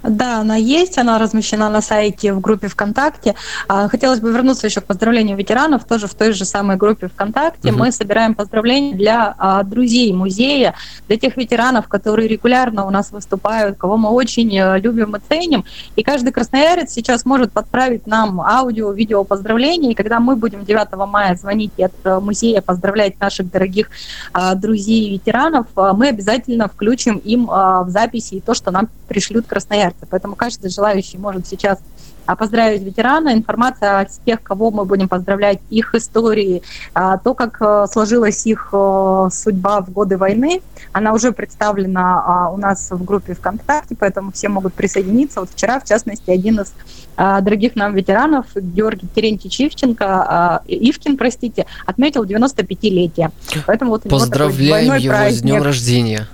да, 0.03 0.41
она 0.41 0.55
есть, 0.55 0.97
она 0.97 1.19
размещена 1.19 1.69
на 1.71 1.81
сайте 1.81 2.33
в 2.33 2.41
группе 2.41 2.69
ВКонтакте. 2.69 3.35
А, 3.67 3.89
хотелось 3.89 4.21
бы 4.21 4.31
вернуться 4.31 4.67
еще 4.69 4.81
к 4.81 4.85
поздравлению 4.85 5.37
ветеранов, 5.37 5.85
тоже 5.85 6.07
в 6.07 6.15
той 6.15 6.33
же 6.33 6.45
самой 6.45 6.77
группе 6.77 7.09
ВКонтакте. 7.09 7.71
Угу. 7.71 7.79
Мы 7.79 7.93
собираем 7.93 8.35
поздравления 8.35 8.95
для 8.95 9.35
а, 9.39 9.63
друзей 9.65 10.13
музея, 10.13 10.75
для 11.09 11.19
тех 11.19 11.37
ветеранов, 11.37 11.89
которые 11.89 12.29
регулярно 12.29 12.87
у 12.87 12.91
нас 12.91 13.11
выступают, 13.11 13.77
кого 13.77 13.97
мы 13.97 14.11
очень 14.11 14.57
э, 14.57 14.79
любим 14.79 15.17
и 15.17 15.21
ценим. 15.29 15.65
И 15.97 16.03
каждый 16.05 16.33
красноярец 16.33 16.93
сейчас 16.93 17.25
может 17.25 17.53
подправить 17.53 18.07
нам 18.07 18.41
аудио, 18.41 18.93
видео 18.93 19.25
поздравления. 19.25 19.93
И 19.93 19.95
когда 19.95 20.21
мы 20.21 20.37
будем 20.37 20.65
9 20.65 20.97
мая 21.09 21.35
звонить 21.35 21.79
от 21.81 21.93
э, 22.05 22.21
музея, 22.21 22.61
поздравлять 22.61 23.19
наших 23.21 23.51
дорогих 23.51 23.91
а, 24.33 24.55
друзей 24.55 25.09
и 25.09 25.13
ветеранов, 25.13 25.67
мы 25.75 26.09
обязательно 26.09 26.69
включим 26.69 27.17
им 27.17 27.47
в 27.47 27.87
записи 27.89 28.43
то, 28.45 28.55
что 28.55 28.71
нам 28.71 28.89
пришлют 29.09 29.47
красноярцы 29.47 29.88
мероприятия. 29.89 30.07
Поэтому 30.11 30.37
каждый 30.37 30.71
желающий 30.71 31.19
может 31.19 31.47
сейчас 31.47 31.79
а, 32.27 32.37
поздравить 32.37 32.83
ветерана, 32.83 33.33
информация 33.33 34.01
о 34.01 34.05
тех, 34.05 34.43
кого 34.43 34.71
мы 34.71 34.85
будем 34.85 35.09
поздравлять, 35.09 35.61
их 35.71 35.95
истории, 35.95 36.63
а, 36.95 37.17
то, 37.17 37.35
как 37.35 37.57
э, 37.61 37.87
сложилась 37.91 38.47
их 38.47 38.69
э, 38.73 39.29
судьба 39.33 39.81
в 39.81 39.91
годы 39.91 40.19
войны, 40.19 40.61
она 40.93 41.15
уже 41.15 41.33
представлена 41.33 42.23
а, 42.27 42.51
у 42.51 42.59
нас 42.59 42.91
в 42.91 43.03
группе 43.03 43.35
ВКонтакте, 43.35 43.97
поэтому 43.99 44.33
все 44.33 44.49
могут 44.49 44.75
присоединиться. 44.75 45.41
Вот 45.41 45.51
вчера, 45.51 45.81
в 45.81 45.85
частности, 45.85 46.31
один 46.31 46.61
из 46.61 46.73
дорогих 47.17 47.75
нам 47.75 47.95
ветеранов, 47.95 48.47
Георгий 48.55 49.09
Терентьевич 49.13 49.61
Ивченко, 49.61 50.63
Ивкин, 50.69 51.17
простите, 51.17 51.67
отметил 51.85 52.25
95-летие. 52.25 53.33
Поэтому 53.67 53.91
вот 53.91 54.05
Поздравляем 54.05 54.95
его 54.95 55.11
праздник. 55.11 55.39
с 55.39 55.43
днем 55.43 55.63
рождения. 55.63 56.29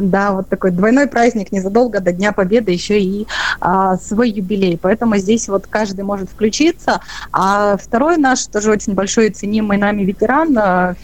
Да, 0.00 0.32
вот 0.32 0.48
такой 0.48 0.70
двойной 0.70 1.06
праздник 1.06 1.52
незадолго 1.52 2.00
до 2.00 2.12
Дня 2.12 2.32
Победы, 2.32 2.72
еще 2.72 3.00
и 3.00 3.26
а, 3.60 3.96
свой 3.96 4.30
юбилей. 4.30 4.78
Поэтому 4.80 5.16
здесь 5.18 5.48
вот 5.48 5.66
каждый 5.66 6.04
может 6.04 6.30
включиться. 6.30 7.00
А 7.32 7.76
второй 7.76 8.16
наш 8.16 8.46
тоже 8.46 8.70
очень 8.70 8.94
большой 8.94 9.28
и 9.28 9.30
ценимый 9.30 9.78
нами 9.78 10.02
ветеран, 10.02 10.56
а, 10.58 10.94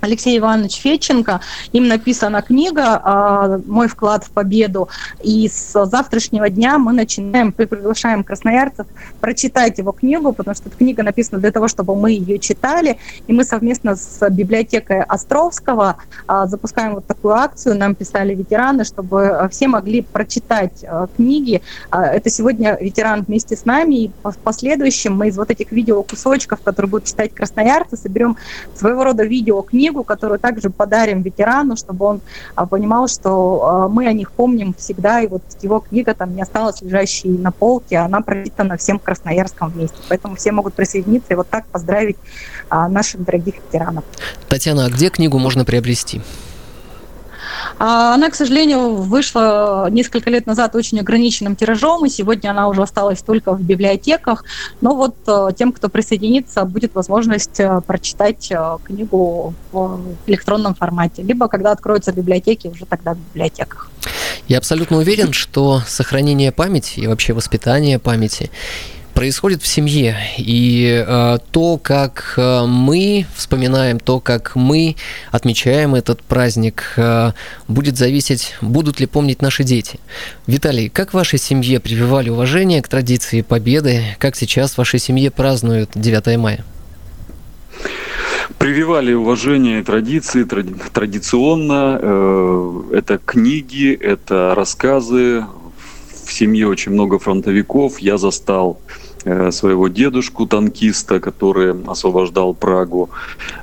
Алексей 0.00 0.38
Иванович 0.38 0.80
Федченко. 0.80 1.40
Им 1.72 1.88
написана 1.88 2.42
книга 2.42 3.00
а, 3.02 3.60
«Мой 3.66 3.88
вклад 3.88 4.24
в 4.24 4.30
победу». 4.30 4.88
И 5.22 5.48
с 5.48 5.86
завтрашнего 5.86 6.48
дня 6.48 6.78
мы 6.78 6.92
начинаем, 6.92 7.52
приглашаем 7.52 8.22
красноярцев 8.22 8.86
прочитать 9.20 9.78
его 9.78 9.92
книгу, 9.92 10.32
потому 10.32 10.54
что 10.54 10.68
эта 10.68 10.78
книга 10.78 11.02
написана 11.02 11.40
для 11.40 11.50
того, 11.50 11.68
чтобы 11.68 11.96
мы 11.96 12.12
ее 12.12 12.38
читали. 12.38 12.98
И 13.26 13.32
мы 13.32 13.44
совместно 13.44 13.96
с 13.96 14.28
библиотекой 14.30 15.02
Островского 15.02 15.96
а, 16.26 16.46
запускаем 16.46 16.94
вот 16.94 17.06
такую 17.06 17.34
акцию. 17.34 17.76
Нам 17.76 17.94
писали 17.94 18.34
ветераны, 18.34 18.84
чтобы 18.84 19.48
все 19.50 19.68
могли 19.68 20.02
прочитать 20.02 20.84
а, 20.84 21.08
книги. 21.16 21.60
Это 21.90 22.30
сегодня 22.30 22.76
ветеран 22.80 23.24
вместе 23.26 23.56
с 23.56 23.64
нами. 23.64 23.94
И 23.94 24.10
в 24.22 24.38
последующем 24.38 25.16
мы 25.16 25.28
из 25.28 25.36
вот 25.36 25.50
этих 25.50 25.72
видео 25.72 26.02
кусочков, 26.02 26.60
которые 26.60 26.90
будут 26.90 27.06
читать 27.06 27.34
красноярцы, 27.34 27.96
соберем 27.96 28.36
своего 28.76 29.04
рода 29.04 29.24
видео 29.24 29.62
книгу 29.88 30.04
которую 30.04 30.38
также 30.38 30.68
подарим 30.70 31.22
ветерану, 31.22 31.76
чтобы 31.76 32.04
он 32.04 32.20
а, 32.54 32.66
понимал, 32.66 33.08
что 33.08 33.62
а, 33.64 33.88
мы 33.88 34.06
о 34.06 34.12
них 34.12 34.32
помним 34.32 34.74
всегда, 34.74 35.22
и 35.22 35.26
вот 35.26 35.42
его 35.62 35.80
книга 35.80 36.14
там 36.14 36.34
не 36.36 36.42
осталась 36.42 36.82
лежащей 36.82 37.30
на 37.30 37.52
полке, 37.52 37.96
она 37.96 38.20
прочитана 38.20 38.76
всем 38.76 38.98
Красноярском 38.98 39.70
вместе. 39.70 39.96
Поэтому 40.08 40.36
все 40.36 40.52
могут 40.52 40.74
присоединиться 40.74 41.32
и 41.32 41.36
вот 41.36 41.48
так 41.48 41.64
поздравить 41.66 42.16
а, 42.68 42.88
наших 42.88 43.24
дорогих 43.24 43.54
ветеранов. 43.56 44.04
Татьяна, 44.48 44.86
а 44.86 44.90
где 44.90 45.08
книгу 45.08 45.38
можно 45.38 45.64
приобрести? 45.64 46.20
А, 47.78 48.14
она, 48.14 48.30
к 48.30 48.34
сожалению, 48.34 48.96
вышла 48.96 49.88
несколько 49.90 50.30
лет 50.30 50.46
назад 50.46 50.74
очень 50.74 50.98
ограниченным 51.00 51.54
тиражом, 51.54 52.04
и 52.04 52.08
сегодня 52.08 52.50
она 52.50 52.68
уже 52.68 52.82
осталась 52.82 53.22
только 53.22 53.52
в 53.52 53.62
библиотеках. 53.62 54.44
Но 54.80 54.94
вот 54.94 55.14
э, 55.26 55.48
тем, 55.56 55.72
кто 55.72 55.88
присоединится, 55.88 56.64
будет 56.64 56.94
возможность 56.94 57.60
э, 57.60 57.80
прочитать 57.86 58.50
э, 58.50 58.78
книгу 58.84 59.54
в 59.72 60.00
электронном 60.26 60.74
формате, 60.74 61.22
либо 61.22 61.48
когда 61.48 61.72
откроются 61.72 62.12
библиотеки, 62.12 62.68
уже 62.68 62.84
тогда 62.84 63.14
в 63.14 63.18
библиотеках. 63.18 63.90
Я 64.48 64.58
абсолютно 64.58 64.96
уверен, 64.96 65.32
что 65.32 65.80
сохранение 65.86 66.52
памяти 66.52 67.00
и 67.00 67.06
вообще 67.06 67.32
воспитание 67.32 67.98
памяти 67.98 68.50
происходит 69.18 69.62
в 69.62 69.66
семье. 69.66 70.16
И 70.36 71.04
э, 71.04 71.38
то, 71.50 71.76
как 71.76 72.34
э, 72.36 72.66
мы 72.66 73.26
вспоминаем, 73.34 73.98
то, 73.98 74.20
как 74.20 74.54
мы 74.54 74.94
отмечаем 75.32 75.96
этот 75.96 76.22
праздник, 76.22 76.92
э, 76.96 77.32
будет 77.66 77.96
зависеть, 77.96 78.54
будут 78.60 79.00
ли 79.00 79.06
помнить 79.06 79.42
наши 79.42 79.64
дети. 79.64 79.98
Виталий, 80.46 80.88
как 80.88 81.10
в 81.10 81.14
вашей 81.14 81.40
семье 81.40 81.80
прививали 81.80 82.30
уважение 82.30 82.80
к 82.80 82.86
традиции 82.86 83.42
Победы? 83.42 84.04
Как 84.20 84.36
сейчас 84.36 84.74
в 84.74 84.78
вашей 84.78 85.00
семье 85.00 85.32
празднуют 85.32 85.90
9 85.96 86.38
мая? 86.38 86.64
прививали 88.58 89.14
уважение 89.14 89.82
традиции 89.82 90.44
тради, 90.44 90.74
традиционно. 90.92 91.98
Э, 92.00 92.82
это 92.92 93.18
книги, 93.18 93.98
это 94.00 94.54
рассказы. 94.54 95.44
В 96.24 96.32
семье 96.32 96.68
очень 96.68 96.92
много 96.92 97.18
фронтовиков. 97.18 97.98
Я 97.98 98.16
застал 98.16 98.78
своего 99.50 99.88
дедушку, 99.88 100.46
танкиста, 100.46 101.20
который 101.20 101.74
освобождал 101.86 102.54
Прагу. 102.54 103.10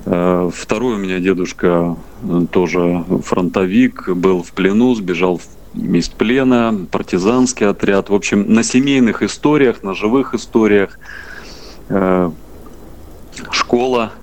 Э, 0.05 0.49
второй 0.53 0.95
у 0.95 0.97
меня 0.97 1.19
дедушка 1.19 1.95
э, 2.23 2.45
тоже 2.51 3.03
фронтовик, 3.23 4.09
был 4.09 4.43
в 4.43 4.51
плену, 4.51 4.93
сбежал 4.95 5.41
из 5.73 6.09
плена, 6.09 6.87
партизанский 6.91 7.67
отряд. 7.67 8.09
В 8.09 8.13
общем, 8.13 8.53
на 8.53 8.63
семейных 8.63 9.23
историях, 9.23 9.83
на 9.83 9.93
живых 9.93 10.33
историях. 10.33 10.97
Школа. 13.51 14.13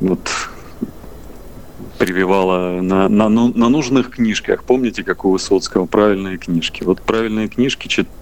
Вот 0.00 0.20
прививала 1.98 2.80
на, 2.80 3.08
на, 3.08 3.28
на 3.28 3.68
нужных 3.68 4.10
книжках. 4.10 4.64
Помните, 4.64 5.02
как 5.02 5.24
у 5.24 5.30
Высоцкого 5.30 5.86
правильные 5.86 6.38
книжки? 6.38 6.84
Вот 6.84 7.00
правильные 7.02 7.48
книжки 7.48 7.88
читать 7.88 8.12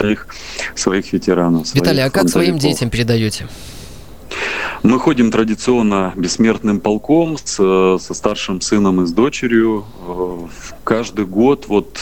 своих, 0.00 0.26
своих 0.74 1.12
ветеранов. 1.12 1.68
Своих 1.68 1.82
Виталий, 1.82 2.04
а 2.04 2.10
как 2.10 2.28
своим 2.28 2.58
детям 2.58 2.90
передаете? 2.90 3.46
Мы 4.82 4.98
ходим 4.98 5.30
традиционно 5.30 6.14
бессмертным 6.16 6.80
полком 6.80 7.36
с, 7.36 7.56
со 7.56 8.14
старшим 8.14 8.62
сыном 8.62 9.02
и 9.02 9.06
с 9.06 9.12
дочерью. 9.12 9.84
Каждый 10.84 11.26
год, 11.26 11.66
вот, 11.68 11.98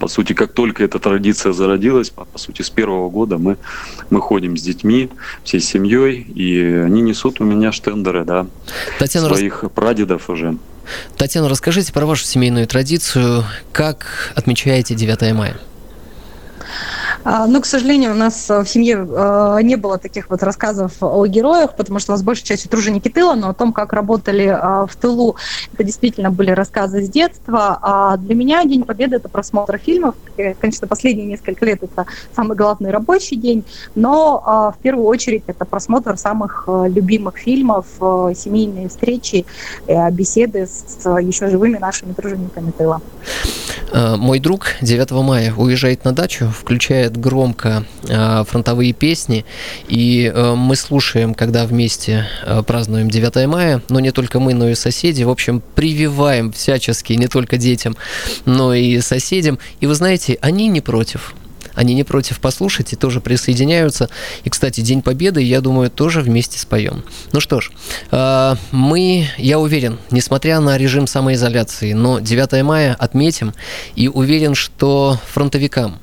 по 0.00 0.08
сути, 0.08 0.32
как 0.32 0.52
только 0.52 0.82
эта 0.82 0.98
традиция 0.98 1.52
зародилась, 1.52 2.10
по, 2.10 2.24
по 2.24 2.38
сути, 2.38 2.62
с 2.62 2.70
первого 2.70 3.08
года 3.08 3.38
мы, 3.38 3.56
мы 4.10 4.20
ходим 4.20 4.56
с 4.56 4.62
детьми, 4.62 5.10
всей 5.44 5.60
семьей, 5.60 6.22
и 6.22 6.60
они 6.60 7.02
несут 7.02 7.40
у 7.40 7.44
меня 7.44 7.70
штендеры, 7.70 8.24
да, 8.24 8.46
Татьяна 8.98 9.28
своих 9.28 9.62
Рус... 9.62 9.72
прадедов 9.72 10.28
уже. 10.28 10.56
Татьяна, 11.16 11.48
расскажите 11.48 11.92
про 11.92 12.04
вашу 12.04 12.24
семейную 12.24 12.66
традицию. 12.66 13.44
Как 13.70 14.32
отмечаете 14.34 14.96
9 14.96 15.34
мая? 15.34 15.56
А, 17.24 17.46
но, 17.46 17.60
к 17.60 17.66
сожалению, 17.66 18.12
у 18.12 18.14
нас 18.14 18.48
в 18.48 18.66
семье 18.66 19.06
а, 19.10 19.58
не 19.58 19.76
было 19.76 19.98
таких 19.98 20.30
вот 20.30 20.42
рассказов 20.42 20.92
о 21.00 21.26
героях, 21.26 21.76
потому 21.76 21.98
что 21.98 22.12
у 22.12 22.14
нас 22.14 22.22
большая 22.22 22.44
часть 22.44 22.68
труженики 22.68 23.08
тыла, 23.08 23.34
но 23.34 23.50
о 23.50 23.54
том, 23.54 23.72
как 23.72 23.92
работали 23.92 24.46
а, 24.46 24.86
в 24.86 24.96
тылу, 24.96 25.36
это 25.72 25.84
действительно 25.84 26.30
были 26.30 26.50
рассказы 26.50 27.02
с 27.02 27.08
детства. 27.08 27.78
А 27.80 28.16
для 28.16 28.34
меня 28.34 28.64
День 28.64 28.84
Победы– 28.84 29.16
это 29.16 29.28
просмотр 29.28 29.78
фильмов. 29.78 30.14
Конечно, 30.60 30.86
последние 30.86 31.26
несколько 31.26 31.64
лет 31.64 31.82
это 31.82 32.06
самый 32.34 32.56
главный 32.56 32.90
рабочий 32.90 33.36
день, 33.36 33.64
но 33.94 34.74
в 34.76 34.82
первую 34.82 35.06
очередь 35.06 35.44
это 35.46 35.64
просмотр 35.64 36.16
самых 36.16 36.64
любимых 36.66 37.36
фильмов, 37.36 37.86
семейные 37.98 38.88
встречи, 38.88 39.44
э, 39.86 40.10
беседы 40.10 40.66
с 40.66 41.04
еще 41.20 41.48
живыми 41.48 41.78
нашими 41.78 42.12
тружениками 42.12 42.70
тыла. 42.70 43.00
Мой 43.92 44.38
друг 44.38 44.76
9 44.80 45.10
мая 45.10 45.52
уезжает 45.54 46.04
на 46.04 46.12
дачу, 46.12 46.48
включает 46.48 47.16
громко 47.16 47.84
э, 48.08 48.44
фронтовые 48.48 48.92
песни, 48.92 49.44
и 49.86 50.32
э, 50.34 50.54
мы 50.54 50.76
слушаем, 50.76 51.34
когда 51.34 51.66
вместе 51.66 52.26
э, 52.44 52.62
празднуем 52.62 53.10
9 53.10 53.46
мая, 53.46 53.82
но 53.90 54.00
не 54.00 54.10
только 54.10 54.40
мы, 54.40 54.54
но 54.54 54.68
и 54.68 54.74
соседи, 54.74 55.22
в 55.24 55.30
общем, 55.30 55.62
прививаем 55.74 56.52
всячески 56.52 57.12
не 57.12 57.26
только 57.26 57.58
детям, 57.58 57.96
но 58.46 58.72
и 58.72 59.00
соседям, 59.00 59.58
и 59.80 59.86
вы 59.86 59.94
знаете, 59.94 60.38
они 60.40 60.68
не 60.68 60.80
против 60.80 61.34
они 61.74 61.94
не 61.94 62.04
против 62.04 62.40
послушать 62.40 62.92
и 62.92 62.96
тоже 62.96 63.20
присоединяются. 63.20 64.08
И, 64.44 64.50
кстати, 64.50 64.80
День 64.80 65.02
Победы, 65.02 65.42
я 65.42 65.60
думаю, 65.60 65.90
тоже 65.90 66.20
вместе 66.20 66.58
споем. 66.58 67.04
Ну 67.32 67.40
что 67.40 67.60
ж, 67.60 67.70
а, 68.10 68.56
мы, 68.70 69.28
я 69.38 69.58
уверен, 69.58 69.98
несмотря 70.10 70.60
на 70.60 70.76
режим 70.76 71.06
самоизоляции, 71.06 71.92
но 71.92 72.20
9 72.20 72.62
мая 72.62 72.94
отметим 72.98 73.54
и 73.94 74.08
уверен, 74.08 74.54
что 74.54 75.18
фронтовикам 75.32 75.98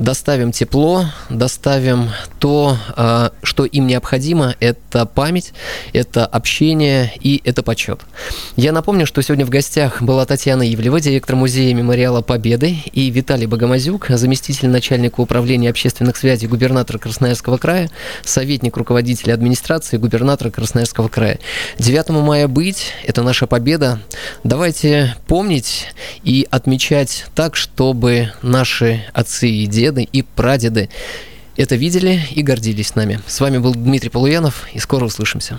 доставим 0.00 0.50
тепло, 0.52 1.06
доставим 1.28 2.10
то, 2.38 2.76
а, 2.96 3.32
что 3.42 3.64
им 3.64 3.86
необходимо. 3.86 4.54
Это 4.60 5.06
память, 5.06 5.52
это 5.92 6.26
общение 6.26 7.12
и 7.20 7.40
это 7.44 7.62
почет. 7.62 8.00
Я 8.56 8.72
напомню, 8.72 9.06
что 9.06 9.22
сегодня 9.22 9.44
в 9.44 9.50
гостях 9.50 10.02
была 10.02 10.24
Татьяна 10.26 10.62
Ивлева, 10.72 11.00
директор 11.00 11.36
музея 11.36 11.74
мемориала 11.74 12.22
Победы, 12.22 12.76
и 12.92 13.10
Виталий 13.10 13.46
Богомазюк, 13.46 14.06
заместитель 14.08 14.68
начальника 14.68 15.20
управления 15.20 15.70
общественных 15.70 16.16
связей 16.16 16.46
губернатора 16.46 16.98
Красноярского 16.98 17.58
края, 17.58 17.90
советник 18.24 18.76
руководителя 18.76 19.34
администрации 19.34 19.98
губернатора 19.98 20.50
Красноярского 20.50 21.08
края. 21.08 21.38
9 21.78 22.10
мая 22.10 22.48
быть– 22.48 22.92
это 23.06 23.22
наша 23.22 23.46
победа. 23.46 24.00
Давайте 24.44 25.16
помнить 25.26 25.88
и 26.22 26.46
отмечать 26.50 27.26
так, 27.34 27.56
чтобы 27.56 28.32
наши 28.42 29.04
отцы 29.12 29.49
и 29.50 29.66
деды 29.66 30.08
и 30.10 30.22
прадеды 30.22 30.88
это 31.56 31.76
видели 31.76 32.20
и 32.30 32.42
гордились 32.42 32.94
нами. 32.94 33.20
С 33.26 33.40
вами 33.40 33.58
был 33.58 33.74
Дмитрий 33.74 34.08
Полуянов, 34.08 34.66
и 34.72 34.78
скоро 34.78 35.04
услышимся. 35.04 35.58